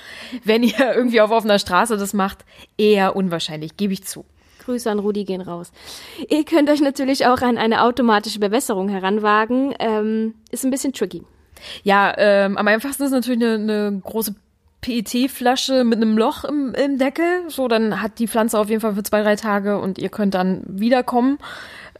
Wenn 0.44 0.62
ihr 0.62 0.78
irgendwie 0.94 1.20
auf 1.20 1.32
offener 1.32 1.58
Straße 1.58 1.96
das 1.96 2.12
macht, 2.12 2.44
eher 2.78 3.16
unwahrscheinlich, 3.16 3.76
gebe 3.76 3.92
ich 3.92 4.04
zu. 4.04 4.24
Grüße 4.64 4.90
an 4.90 4.98
Rudi 4.98 5.24
gehen 5.24 5.40
raus. 5.40 5.72
Ihr 6.28 6.44
könnt 6.44 6.70
euch 6.70 6.80
natürlich 6.80 7.26
auch 7.26 7.42
an 7.42 7.58
eine 7.58 7.82
automatische 7.82 8.38
Bewässerung 8.38 8.88
heranwagen. 8.88 9.74
Ähm, 9.78 10.34
ist 10.50 10.64
ein 10.64 10.70
bisschen 10.70 10.92
tricky. 10.92 11.22
Ja, 11.82 12.12
ähm, 12.16 12.58
am 12.58 12.66
einfachsten 12.68 13.04
ist 13.04 13.12
natürlich 13.12 13.42
eine, 13.42 13.54
eine 13.54 14.00
große 14.02 14.34
PET-Flasche 14.80 15.84
mit 15.84 15.98
einem 15.98 16.18
Loch 16.18 16.44
im, 16.44 16.74
im 16.74 16.98
Deckel. 16.98 17.48
So, 17.48 17.68
dann 17.68 18.02
hat 18.02 18.18
die 18.18 18.28
Pflanze 18.28 18.58
auf 18.58 18.68
jeden 18.68 18.80
Fall 18.80 18.94
für 18.94 19.02
zwei, 19.02 19.22
drei 19.22 19.36
Tage 19.36 19.78
und 19.78 19.98
ihr 19.98 20.08
könnt 20.08 20.34
dann 20.34 20.62
wiederkommen. 20.66 21.38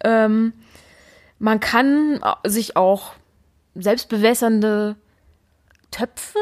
Ähm, 0.05 0.53
man 1.39 1.61
kann 1.61 2.21
sich 2.45 2.77
auch 2.77 3.15
selbstbewässernde 3.75 4.97
Töpfe 5.91 6.39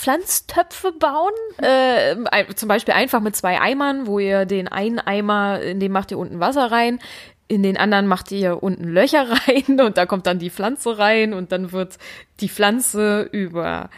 Pflanztöpfe 0.00 0.92
bauen. 0.92 1.32
Äh, 1.58 2.54
zum 2.54 2.68
Beispiel 2.68 2.94
einfach 2.94 3.20
mit 3.20 3.36
zwei 3.36 3.60
Eimern, 3.60 4.06
wo 4.06 4.18
ihr 4.18 4.46
den 4.46 4.66
einen 4.66 4.98
Eimer, 4.98 5.60
in 5.60 5.78
dem 5.78 5.92
macht 5.92 6.10
ihr 6.10 6.18
unten 6.18 6.40
Wasser 6.40 6.72
rein, 6.72 7.00
in 7.48 7.62
den 7.62 7.76
anderen 7.76 8.06
macht 8.06 8.32
ihr 8.32 8.62
unten 8.62 8.84
Löcher 8.84 9.26
rein 9.46 9.78
und 9.78 9.98
da 9.98 10.06
kommt 10.06 10.26
dann 10.26 10.38
die 10.38 10.48
Pflanze 10.48 10.96
rein 10.96 11.34
und 11.34 11.52
dann 11.52 11.72
wird 11.72 11.98
die 12.40 12.48
Pflanze 12.48 13.28
über 13.30 13.90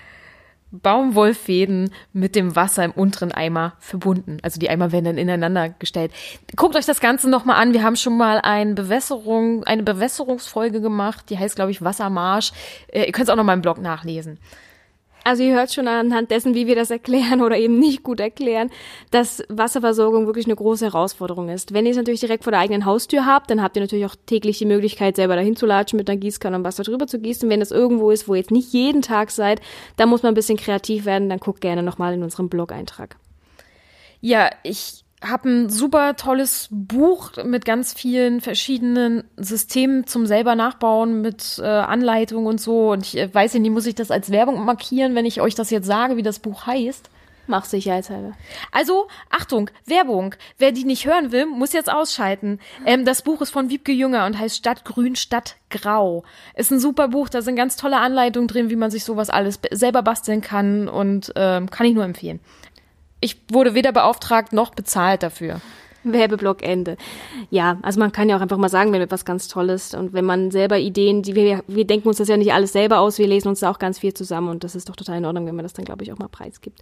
Baumwollfäden 0.72 1.92
mit 2.12 2.34
dem 2.34 2.56
Wasser 2.56 2.84
im 2.84 2.90
unteren 2.90 3.30
Eimer 3.30 3.74
verbunden. 3.78 4.38
Also 4.42 4.58
die 4.58 4.70
Eimer 4.70 4.90
werden 4.90 5.04
dann 5.04 5.18
ineinander 5.18 5.68
gestellt. 5.68 6.10
Guckt 6.56 6.74
euch 6.74 6.86
das 6.86 6.98
Ganze 6.98 7.30
nochmal 7.30 7.62
an. 7.62 7.74
Wir 7.74 7.84
haben 7.84 7.96
schon 7.96 8.16
mal 8.16 8.40
eine 8.40 8.74
Bewässerung, 8.74 9.62
eine 9.64 9.84
Bewässerungsfolge 9.84 10.80
gemacht. 10.80 11.26
Die 11.30 11.38
heißt, 11.38 11.54
glaube 11.54 11.70
ich, 11.70 11.84
Wassermarsch. 11.84 12.52
Äh, 12.88 13.04
ihr 13.04 13.12
könnt 13.12 13.28
es 13.28 13.30
auch 13.30 13.36
noch 13.36 13.44
mal 13.44 13.54
im 13.54 13.62
Blog 13.62 13.78
nachlesen. 13.78 14.40
Also 15.24 15.42
ihr 15.42 15.54
hört 15.54 15.72
schon 15.72 15.86
anhand 15.86 16.30
dessen, 16.30 16.54
wie 16.54 16.66
wir 16.66 16.74
das 16.74 16.90
erklären 16.90 17.42
oder 17.42 17.56
eben 17.56 17.78
nicht 17.78 18.02
gut 18.02 18.18
erklären, 18.18 18.70
dass 19.10 19.42
Wasserversorgung 19.48 20.26
wirklich 20.26 20.46
eine 20.46 20.56
große 20.56 20.86
Herausforderung 20.86 21.48
ist. 21.48 21.72
Wenn 21.72 21.86
ihr 21.86 21.92
es 21.92 21.96
natürlich 21.96 22.20
direkt 22.20 22.44
vor 22.44 22.50
der 22.50 22.60
eigenen 22.60 22.84
Haustür 22.84 23.24
habt, 23.24 23.50
dann 23.50 23.62
habt 23.62 23.76
ihr 23.76 23.82
natürlich 23.82 24.06
auch 24.06 24.16
täglich 24.26 24.58
die 24.58 24.66
Möglichkeit, 24.66 25.16
selber 25.16 25.36
dahin 25.36 25.54
zu 25.54 25.66
latschen 25.66 25.96
mit 25.96 26.10
einer 26.10 26.18
Gießkanne 26.18 26.56
und 26.56 26.64
Wasser 26.64 26.82
drüber 26.82 27.06
zu 27.06 27.20
gießen. 27.20 27.48
Wenn 27.48 27.60
das 27.60 27.70
irgendwo 27.70 28.10
ist, 28.10 28.26
wo 28.26 28.34
ihr 28.34 28.40
jetzt 28.40 28.50
nicht 28.50 28.72
jeden 28.72 29.02
Tag 29.02 29.30
seid, 29.30 29.60
dann 29.96 30.08
muss 30.08 30.22
man 30.22 30.32
ein 30.32 30.36
bisschen 30.36 30.58
kreativ 30.58 31.04
werden, 31.04 31.28
dann 31.28 31.38
guckt 31.38 31.60
gerne 31.60 31.82
nochmal 31.82 32.14
in 32.14 32.22
unserem 32.22 32.48
Blog-Eintrag. 32.48 33.16
Ja, 34.20 34.50
ich 34.62 35.04
habe 35.22 35.48
ein 35.48 35.70
super 35.70 36.16
tolles 36.16 36.68
Buch 36.70 37.32
mit 37.44 37.64
ganz 37.64 37.92
vielen 37.92 38.40
verschiedenen 38.40 39.24
Systemen 39.36 40.06
zum 40.06 40.26
selber 40.26 40.54
nachbauen 40.54 41.20
mit 41.20 41.58
äh, 41.58 41.66
Anleitung 41.66 42.46
und 42.46 42.60
so. 42.60 42.90
Und 42.90 43.06
ich 43.06 43.18
äh, 43.18 43.32
weiß 43.32 43.54
nicht, 43.54 43.70
muss 43.70 43.86
ich 43.86 43.94
das 43.94 44.10
als 44.10 44.30
Werbung 44.30 44.64
markieren, 44.64 45.14
wenn 45.14 45.26
ich 45.26 45.40
euch 45.40 45.54
das 45.54 45.70
jetzt 45.70 45.86
sage, 45.86 46.16
wie 46.16 46.22
das 46.22 46.40
Buch 46.40 46.66
heißt? 46.66 47.08
Mach 47.48 47.64
sicherheitshalber. 47.64 48.32
Also, 48.70 49.08
Achtung, 49.28 49.68
Werbung. 49.84 50.36
Wer 50.58 50.70
die 50.70 50.84
nicht 50.84 51.06
hören 51.06 51.32
will, 51.32 51.46
muss 51.46 51.72
jetzt 51.72 51.92
ausschalten. 51.92 52.60
Ähm, 52.86 53.04
das 53.04 53.22
Buch 53.22 53.40
ist 53.40 53.50
von 53.50 53.68
Wiebke 53.68 53.92
Jünger 53.92 54.26
und 54.26 54.38
heißt 54.38 54.56
Stadt 54.56 54.84
Grün, 54.84 55.16
Stadt 55.16 55.56
Grau. 55.68 56.22
Ist 56.54 56.70
ein 56.70 56.78
super 56.78 57.08
Buch, 57.08 57.28
da 57.28 57.42
sind 57.42 57.56
ganz 57.56 57.76
tolle 57.76 57.98
Anleitungen 57.98 58.48
drin, 58.48 58.70
wie 58.70 58.76
man 58.76 58.90
sich 58.90 59.04
sowas 59.04 59.28
alles 59.28 59.58
selber 59.72 60.02
basteln 60.02 60.40
kann 60.40 60.88
und 60.88 61.32
ähm, 61.34 61.68
kann 61.68 61.86
ich 61.86 61.94
nur 61.94 62.04
empfehlen 62.04 62.40
ich 63.22 63.36
wurde 63.50 63.74
weder 63.74 63.92
beauftragt 63.92 64.52
noch 64.52 64.74
bezahlt 64.74 65.22
dafür. 65.22 65.60
Werbeblock 66.04 66.62
Ende. 66.62 66.96
Ja, 67.50 67.78
also 67.82 68.00
man 68.00 68.12
kann 68.12 68.28
ja 68.28 68.36
auch 68.36 68.40
einfach 68.40 68.56
mal 68.56 68.68
sagen, 68.68 68.92
wenn 68.92 69.00
etwas 69.00 69.24
ganz 69.24 69.46
Tolles 69.48 69.94
und 69.94 70.12
wenn 70.12 70.24
man 70.24 70.50
selber 70.50 70.78
Ideen, 70.78 71.22
die 71.22 71.34
wir, 71.34 71.62
wir 71.68 71.86
denken 71.86 72.08
uns 72.08 72.18
das 72.18 72.28
ja 72.28 72.36
nicht 72.36 72.52
alles 72.52 72.72
selber 72.72 72.98
aus, 72.98 73.18
wir 73.18 73.26
lesen 73.28 73.48
uns 73.48 73.60
da 73.60 73.70
auch 73.70 73.78
ganz 73.78 74.00
viel 74.00 74.12
zusammen 74.12 74.48
und 74.48 74.64
das 74.64 74.74
ist 74.74 74.88
doch 74.88 74.96
total 74.96 75.18
in 75.18 75.24
Ordnung, 75.24 75.46
wenn 75.46 75.54
man 75.54 75.64
das 75.64 75.72
dann, 75.72 75.84
glaube 75.84 76.02
ich, 76.02 76.12
auch 76.12 76.18
mal 76.18 76.28
preisgibt. 76.28 76.80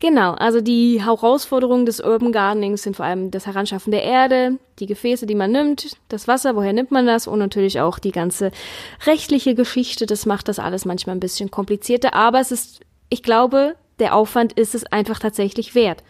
Genau, 0.00 0.32
also 0.32 0.60
die 0.60 1.02
Herausforderungen 1.02 1.86
des 1.86 2.00
Urban 2.00 2.32
Gardenings 2.32 2.82
sind 2.82 2.96
vor 2.96 3.06
allem 3.06 3.30
das 3.30 3.46
Heranschaffen 3.46 3.90
der 3.90 4.02
Erde, 4.02 4.58
die 4.78 4.86
Gefäße, 4.86 5.24
die 5.24 5.36
man 5.36 5.52
nimmt, 5.52 5.96
das 6.08 6.28
Wasser, 6.28 6.56
woher 6.56 6.72
nimmt 6.72 6.90
man 6.90 7.06
das 7.06 7.26
und 7.26 7.38
natürlich 7.38 7.80
auch 7.80 7.98
die 7.98 8.12
ganze 8.12 8.50
rechtliche 9.06 9.54
Geschichte. 9.54 10.06
Das 10.06 10.26
macht 10.26 10.48
das 10.48 10.58
alles 10.58 10.84
manchmal 10.84 11.16
ein 11.16 11.20
bisschen 11.20 11.50
komplizierter, 11.50 12.12
aber 12.14 12.40
es 12.40 12.50
ist, 12.50 12.80
ich 13.08 13.22
glaube, 13.22 13.76
der 13.98 14.14
Aufwand 14.14 14.52
ist 14.54 14.74
es 14.74 14.84
einfach 14.84 15.18
tatsächlich 15.18 15.74
wert. 15.74 16.02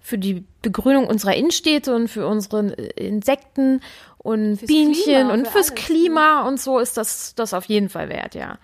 Für 0.00 0.18
die 0.18 0.44
Begrünung 0.62 1.06
unserer 1.06 1.34
Innenstädte 1.34 1.94
und 1.94 2.08
für 2.08 2.26
unsere 2.26 2.68
Insekten 2.68 3.80
und 4.18 4.58
fürs 4.58 4.68
Bienchen 4.68 5.04
Klima, 5.04 5.32
und 5.32 5.48
fürs 5.48 5.70
alles. 5.70 5.84
Klima 5.84 6.48
und 6.48 6.60
so 6.60 6.78
ist 6.78 6.96
das, 6.96 7.34
das 7.34 7.54
auf 7.54 7.66
jeden 7.66 7.88
Fall 7.88 8.08
wert, 8.08 8.34
ja. 8.34 8.58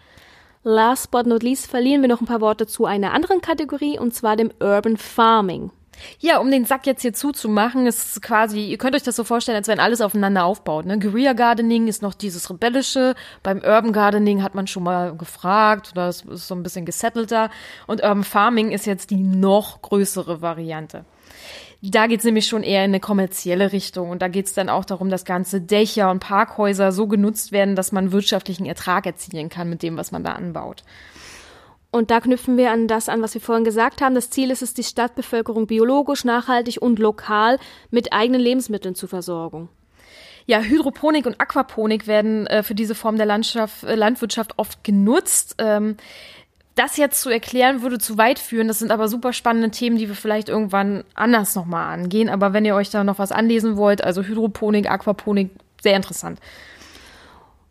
Last 0.62 1.10
but 1.10 1.26
not 1.26 1.42
least 1.42 1.68
verlieren 1.68 2.02
wir 2.02 2.08
noch 2.08 2.20
ein 2.20 2.26
paar 2.26 2.40
Worte 2.40 2.66
zu 2.66 2.86
einer 2.86 3.12
anderen 3.12 3.40
Kategorie 3.40 3.98
und 3.98 4.14
zwar 4.14 4.36
dem 4.36 4.50
Urban 4.60 4.96
Farming. 4.96 5.70
Ja, 6.18 6.38
um 6.38 6.50
den 6.50 6.64
Sack 6.64 6.86
jetzt 6.86 7.02
hier 7.02 7.12
zuzumachen, 7.12 7.86
ist 7.86 8.22
quasi, 8.22 8.66
ihr 8.66 8.78
könnt 8.78 8.94
euch 8.94 9.02
das 9.02 9.16
so 9.16 9.24
vorstellen, 9.24 9.56
als 9.56 9.68
wenn 9.68 9.80
alles 9.80 10.00
aufeinander 10.00 10.44
aufbaut. 10.44 10.86
Ne? 10.86 10.98
Guerilla 10.98 11.32
Gardening 11.32 11.88
ist 11.88 12.02
noch 12.02 12.14
dieses 12.14 12.50
rebellische, 12.50 13.14
beim 13.42 13.58
Urban 13.58 13.92
Gardening 13.92 14.42
hat 14.42 14.54
man 14.54 14.66
schon 14.66 14.82
mal 14.82 15.16
gefragt 15.16 15.92
oder 15.92 16.08
es 16.08 16.22
ist 16.22 16.48
so 16.48 16.54
ein 16.54 16.62
bisschen 16.62 16.86
gesettelter 16.86 17.50
und 17.86 18.02
Urban 18.02 18.24
Farming 18.24 18.70
ist 18.70 18.86
jetzt 18.86 19.10
die 19.10 19.16
noch 19.16 19.82
größere 19.82 20.42
Variante. 20.42 21.04
Da 21.82 22.06
geht's 22.06 22.24
nämlich 22.24 22.46
schon 22.46 22.62
eher 22.62 22.84
in 22.84 22.90
eine 22.90 23.00
kommerzielle 23.00 23.72
Richtung 23.72 24.10
und 24.10 24.22
da 24.22 24.28
geht's 24.28 24.54
dann 24.54 24.68
auch 24.68 24.84
darum, 24.84 25.10
dass 25.10 25.24
ganze 25.24 25.60
Dächer 25.60 26.10
und 26.10 26.20
Parkhäuser 26.20 26.90
so 26.90 27.06
genutzt 27.06 27.52
werden, 27.52 27.76
dass 27.76 27.92
man 27.92 28.12
wirtschaftlichen 28.12 28.66
Ertrag 28.66 29.06
erzielen 29.06 29.50
kann 29.50 29.68
mit 29.68 29.82
dem, 29.82 29.96
was 29.96 30.10
man 30.10 30.24
da 30.24 30.32
anbaut. 30.32 30.82
Und 31.90 32.10
da 32.10 32.20
knüpfen 32.20 32.56
wir 32.56 32.72
an 32.72 32.88
das 32.88 33.08
an, 33.08 33.22
was 33.22 33.34
wir 33.34 33.40
vorhin 33.40 33.64
gesagt 33.64 34.02
haben. 34.02 34.14
Das 34.14 34.30
Ziel 34.30 34.50
ist 34.50 34.62
es, 34.62 34.74
die 34.74 34.82
Stadtbevölkerung 34.82 35.66
biologisch, 35.66 36.24
nachhaltig 36.24 36.82
und 36.82 36.98
lokal 36.98 37.58
mit 37.90 38.12
eigenen 38.12 38.40
Lebensmitteln 38.40 38.94
zu 38.94 39.06
versorgen. 39.06 39.68
Ja, 40.46 40.60
Hydroponik 40.60 41.26
und 41.26 41.40
Aquaponik 41.40 42.06
werden 42.06 42.46
äh, 42.46 42.62
für 42.62 42.74
diese 42.74 42.94
Form 42.94 43.16
der 43.16 43.26
Landschaft, 43.26 43.82
äh, 43.82 43.94
Landwirtschaft 43.94 44.58
oft 44.58 44.84
genutzt. 44.84 45.56
Ähm, 45.58 45.96
das 46.76 46.98
jetzt 46.98 47.22
zu 47.22 47.30
erklären, 47.30 47.82
würde 47.82 47.98
zu 47.98 48.18
weit 48.18 48.38
führen. 48.38 48.68
Das 48.68 48.78
sind 48.78 48.92
aber 48.92 49.08
super 49.08 49.32
spannende 49.32 49.70
Themen, 49.70 49.96
die 49.96 50.08
wir 50.08 50.14
vielleicht 50.14 50.48
irgendwann 50.48 51.04
anders 51.14 51.54
nochmal 51.54 51.92
angehen. 51.92 52.28
Aber 52.28 52.52
wenn 52.52 52.66
ihr 52.66 52.74
euch 52.74 52.90
da 52.90 53.02
noch 53.02 53.18
was 53.18 53.32
anlesen 53.32 53.76
wollt, 53.76 54.04
also 54.04 54.22
Hydroponik, 54.22 54.88
Aquaponik, 54.88 55.50
sehr 55.82 55.96
interessant. 55.96 56.38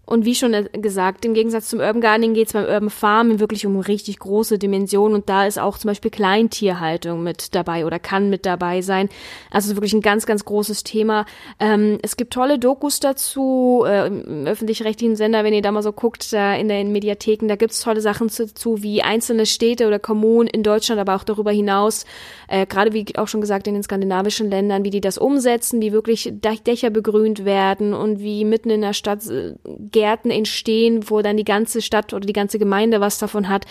Und 0.05 0.25
wie 0.25 0.35
schon 0.35 0.53
gesagt, 0.73 1.25
im 1.25 1.33
Gegensatz 1.33 1.69
zum 1.69 1.79
Urban 1.79 2.01
Gardening 2.01 2.33
geht 2.35 2.47
es 2.47 2.53
beim 2.53 2.65
Urban 2.65 2.89
Farming 2.89 3.39
wirklich 3.39 3.65
um 3.65 3.79
richtig 3.79 4.19
große 4.19 4.59
Dimensionen 4.59 5.15
und 5.15 5.29
da 5.29 5.45
ist 5.47 5.57
auch 5.57 5.77
zum 5.79 5.89
Beispiel 5.89 6.11
Kleintierhaltung 6.11 7.23
mit 7.23 7.55
dabei 7.55 7.85
oder 7.85 7.97
kann 7.97 8.29
mit 8.29 8.45
dabei 8.45 8.81
sein. 8.81 9.09
Also 9.49 9.75
wirklich 9.75 9.93
ein 9.93 10.01
ganz, 10.01 10.27
ganz 10.27 10.45
großes 10.45 10.83
Thema. 10.83 11.25
Ähm, 11.59 11.97
es 12.03 12.17
gibt 12.17 12.33
tolle 12.33 12.59
Dokus 12.59 12.99
dazu 12.99 13.83
äh, 13.87 14.07
im 14.07 14.45
öffentlich-rechtlichen 14.45 15.15
Sender, 15.15 15.43
wenn 15.43 15.53
ihr 15.53 15.63
da 15.63 15.71
mal 15.71 15.81
so 15.81 15.91
guckt, 15.91 16.31
da 16.31 16.53
in 16.53 16.67
den 16.67 16.91
Mediatheken, 16.91 17.47
da 17.47 17.55
gibt's 17.55 17.81
tolle 17.81 18.01
Sachen 18.01 18.29
dazu, 18.35 18.83
wie 18.83 19.01
einzelne 19.01 19.47
Städte 19.47 19.87
oder 19.87 19.97
Kommunen 19.97 20.47
in 20.47 20.61
Deutschland, 20.61 21.01
aber 21.01 21.15
auch 21.15 21.23
darüber 21.23 21.51
hinaus, 21.51 22.05
äh, 22.47 22.67
gerade 22.67 22.93
wie 22.93 23.05
auch 23.17 23.27
schon 23.27 23.41
gesagt 23.41 23.67
in 23.67 23.73
den 23.73 23.83
skandinavischen 23.83 24.51
Ländern, 24.51 24.83
wie 24.83 24.91
die 24.91 25.01
das 25.01 25.17
umsetzen, 25.17 25.81
wie 25.81 25.91
wirklich 25.91 26.31
Dächer 26.31 26.91
begrünt 26.91 27.43
werden 27.43 27.93
und 27.95 28.19
wie 28.19 28.45
mitten 28.45 28.69
in 28.69 28.81
der 28.81 28.93
Stadt 28.93 29.25
äh, 29.27 29.55
Gärten 29.95 30.29
entstehen, 30.29 31.09
wo 31.09 31.21
dann 31.21 31.37
die 31.37 31.45
ganze 31.45 31.81
Stadt 31.81 32.13
oder 32.13 32.25
die 32.25 32.33
ganze 32.33 32.59
Gemeinde 32.59 32.99
was 32.99 33.17
davon 33.17 33.47
hat. 33.47 33.65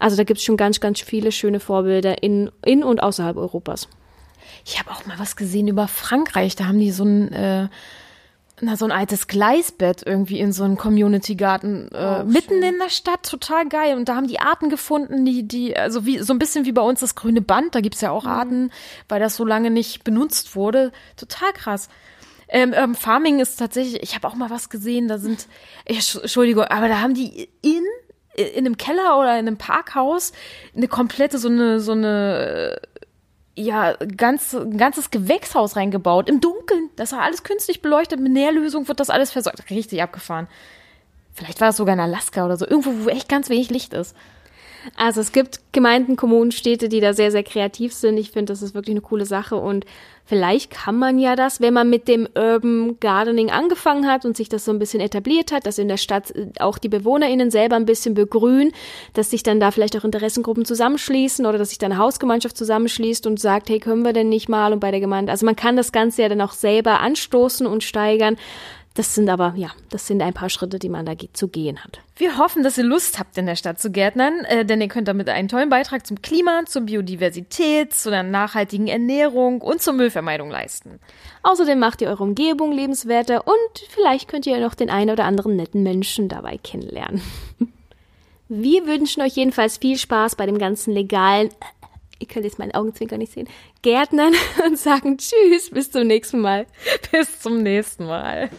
Also 0.00 0.16
da 0.16 0.24
gibt 0.24 0.40
es 0.40 0.44
schon 0.44 0.56
ganz, 0.56 0.80
ganz 0.80 1.00
viele 1.00 1.30
schöne 1.30 1.60
Vorbilder 1.60 2.20
in, 2.24 2.50
in 2.64 2.82
und 2.82 3.00
außerhalb 3.00 3.36
Europas. 3.36 3.88
Ich 4.66 4.80
habe 4.80 4.90
auch 4.90 5.06
mal 5.06 5.20
was 5.20 5.36
gesehen 5.36 5.68
über 5.68 5.86
Frankreich. 5.86 6.56
Da 6.56 6.66
haben 6.66 6.80
die 6.80 6.90
so 6.90 7.04
ein 7.04 7.32
äh, 7.32 7.68
na, 8.60 8.76
so 8.76 8.84
ein 8.86 8.90
altes 8.90 9.28
Gleisbett 9.28 10.02
irgendwie 10.04 10.40
in 10.40 10.52
so 10.52 10.64
einem 10.64 10.76
Community-Garten 10.76 11.92
äh, 11.92 12.22
Oh, 12.22 12.24
mitten 12.24 12.60
in 12.60 12.78
der 12.80 12.90
Stadt, 12.90 13.22
total 13.22 13.68
geil. 13.68 13.96
Und 13.96 14.08
da 14.08 14.16
haben 14.16 14.26
die 14.26 14.40
Arten 14.40 14.68
gefunden, 14.68 15.24
die, 15.24 15.46
die, 15.46 15.76
also 15.76 16.06
wie, 16.06 16.18
so 16.18 16.32
ein 16.32 16.40
bisschen 16.40 16.64
wie 16.64 16.72
bei 16.72 16.82
uns 16.82 16.98
das 16.98 17.14
grüne 17.14 17.40
Band, 17.40 17.76
da 17.76 17.80
gibt's 17.80 18.00
ja 18.00 18.10
auch 18.10 18.26
Arten, 18.26 18.72
weil 19.08 19.20
das 19.20 19.36
so 19.36 19.44
lange 19.44 19.70
nicht 19.70 20.02
benutzt 20.02 20.56
wurde. 20.56 20.90
Total 21.16 21.52
krass. 21.52 21.88
Ähm, 22.48 22.72
ähm, 22.74 22.94
Farming 22.94 23.40
ist 23.40 23.56
tatsächlich, 23.56 24.02
ich 24.02 24.14
habe 24.14 24.26
auch 24.26 24.34
mal 24.34 24.50
was 24.50 24.70
gesehen, 24.70 25.08
da 25.08 25.18
sind, 25.18 25.48
ich, 25.84 26.14
Entschuldigung, 26.14 26.64
aber 26.64 26.88
da 26.88 27.00
haben 27.00 27.14
die 27.14 27.48
in 27.62 27.82
in 28.36 28.66
einem 28.66 28.76
Keller 28.76 29.18
oder 29.18 29.32
in 29.32 29.48
einem 29.48 29.58
Parkhaus 29.58 30.32
eine 30.76 30.86
komplette 30.86 31.38
so 31.38 31.48
eine 31.48 31.80
so 31.80 31.90
eine 31.90 32.80
ja, 33.58 33.94
ganz, 33.94 34.54
ein 34.54 34.78
ganzes 34.78 35.10
Gewächshaus 35.10 35.74
reingebaut, 35.74 36.28
im 36.28 36.40
Dunkeln. 36.40 36.90
Das 36.94 37.10
war 37.12 37.22
alles 37.22 37.42
künstlich 37.42 37.82
beleuchtet, 37.82 38.20
mit 38.20 38.32
Nährlösung 38.32 38.86
wird 38.86 39.00
das 39.00 39.10
alles 39.10 39.32
versorgt. 39.32 39.68
Richtig 39.70 40.00
abgefahren. 40.00 40.46
Vielleicht 41.32 41.60
war 41.60 41.70
es 41.70 41.76
sogar 41.76 41.94
in 41.94 42.00
Alaska 42.00 42.44
oder 42.44 42.56
so, 42.56 42.66
irgendwo, 42.66 43.04
wo 43.04 43.08
echt 43.08 43.28
ganz 43.28 43.48
wenig 43.48 43.70
Licht 43.70 43.94
ist. 43.94 44.14
Also 44.96 45.20
es 45.20 45.32
gibt 45.32 45.60
Gemeinden, 45.72 46.16
Kommunen, 46.16 46.50
Städte, 46.50 46.88
die 46.88 47.00
da 47.00 47.12
sehr, 47.12 47.30
sehr 47.30 47.42
kreativ 47.42 47.92
sind. 47.92 48.16
Ich 48.16 48.30
finde, 48.30 48.52
das 48.52 48.62
ist 48.62 48.74
wirklich 48.74 48.94
eine 48.94 49.00
coole 49.00 49.26
Sache 49.26 49.56
und 49.56 49.84
vielleicht 50.24 50.70
kann 50.70 50.98
man 50.98 51.18
ja 51.18 51.36
das, 51.36 51.60
wenn 51.60 51.72
man 51.72 51.88
mit 51.88 52.06
dem 52.06 52.28
Urban 52.34 52.98
Gardening 53.00 53.50
angefangen 53.50 54.06
hat 54.06 54.24
und 54.24 54.36
sich 54.36 54.48
das 54.48 54.64
so 54.64 54.72
ein 54.72 54.78
bisschen 54.78 55.00
etabliert 55.00 55.52
hat, 55.52 55.66
dass 55.66 55.78
in 55.78 55.88
der 55.88 55.96
Stadt 55.96 56.30
äh, 56.32 56.48
auch 56.60 56.78
die 56.78 56.88
BewohnerInnen 56.88 57.50
selber 57.50 57.76
ein 57.76 57.86
bisschen 57.86 58.14
begrünen, 58.14 58.72
dass 59.14 59.30
sich 59.30 59.42
dann 59.42 59.60
da 59.60 59.70
vielleicht 59.70 59.96
auch 59.96 60.04
Interessengruppen 60.04 60.64
zusammenschließen 60.64 61.46
oder 61.46 61.58
dass 61.58 61.70
sich 61.70 61.78
dann 61.78 61.92
eine 61.92 62.00
Hausgemeinschaft 62.00 62.56
zusammenschließt 62.56 63.26
und 63.26 63.40
sagt, 63.40 63.68
hey, 63.70 63.80
können 63.80 64.04
wir 64.04 64.12
denn 64.12 64.28
nicht 64.28 64.48
mal 64.48 64.72
und 64.72 64.80
bei 64.80 64.90
der 64.90 65.00
Gemeinde. 65.00 65.32
Also 65.32 65.46
man 65.46 65.56
kann 65.56 65.76
das 65.76 65.92
Ganze 65.92 66.22
ja 66.22 66.28
dann 66.28 66.40
auch 66.40 66.52
selber 66.52 67.00
anstoßen 67.00 67.66
und 67.66 67.82
steigern. 67.82 68.36
Das 68.98 69.14
sind 69.14 69.30
aber, 69.30 69.52
ja, 69.54 69.70
das 69.90 70.08
sind 70.08 70.20
ein 70.22 70.34
paar 70.34 70.50
Schritte, 70.50 70.80
die 70.80 70.88
man 70.88 71.06
da 71.06 71.12
zu 71.32 71.46
gehen 71.46 71.84
hat. 71.84 72.00
Wir 72.16 72.36
hoffen, 72.36 72.64
dass 72.64 72.78
ihr 72.78 72.82
Lust 72.84 73.20
habt, 73.20 73.38
in 73.38 73.46
der 73.46 73.54
Stadt 73.54 73.78
zu 73.78 73.92
gärtnern, 73.92 74.44
äh, 74.46 74.64
denn 74.64 74.80
ihr 74.80 74.88
könnt 74.88 75.06
damit 75.06 75.28
einen 75.28 75.46
tollen 75.46 75.68
Beitrag 75.68 76.04
zum 76.04 76.20
Klima, 76.20 76.62
zur 76.66 76.82
Biodiversität, 76.82 77.94
zu 77.94 78.08
einer 78.10 78.28
nachhaltigen 78.28 78.88
Ernährung 78.88 79.60
und 79.60 79.80
zur 79.80 79.92
Müllvermeidung 79.92 80.50
leisten. 80.50 80.98
Außerdem 81.44 81.78
macht 81.78 82.02
ihr 82.02 82.08
eure 82.08 82.24
Umgebung 82.24 82.72
lebenswerter 82.72 83.46
und 83.46 83.86
vielleicht 83.88 84.26
könnt 84.26 84.46
ihr 84.46 84.58
noch 84.58 84.74
den 84.74 84.90
einen 84.90 85.10
oder 85.10 85.26
anderen 85.26 85.54
netten 85.54 85.84
Menschen 85.84 86.28
dabei 86.28 86.58
kennenlernen. 86.58 87.22
Wir 88.48 88.84
wünschen 88.86 89.22
euch 89.22 89.36
jedenfalls 89.36 89.76
viel 89.76 89.96
Spaß 89.96 90.34
bei 90.34 90.46
dem 90.46 90.58
ganzen 90.58 90.92
legalen, 90.92 91.50
ihr 92.18 92.26
könnt 92.26 92.46
jetzt 92.46 92.58
meinen 92.58 92.74
Augenzwinker 92.74 93.16
nicht 93.16 93.32
sehen, 93.32 93.46
Gärtnern 93.82 94.34
und 94.64 94.78
sagen 94.78 95.18
Tschüss, 95.18 95.70
bis 95.70 95.90
zum 95.90 96.06
nächsten 96.06 96.40
Mal. 96.40 96.66
Bis 97.12 97.40
zum 97.40 97.62
nächsten 97.62 98.06
Mal. 98.06 98.50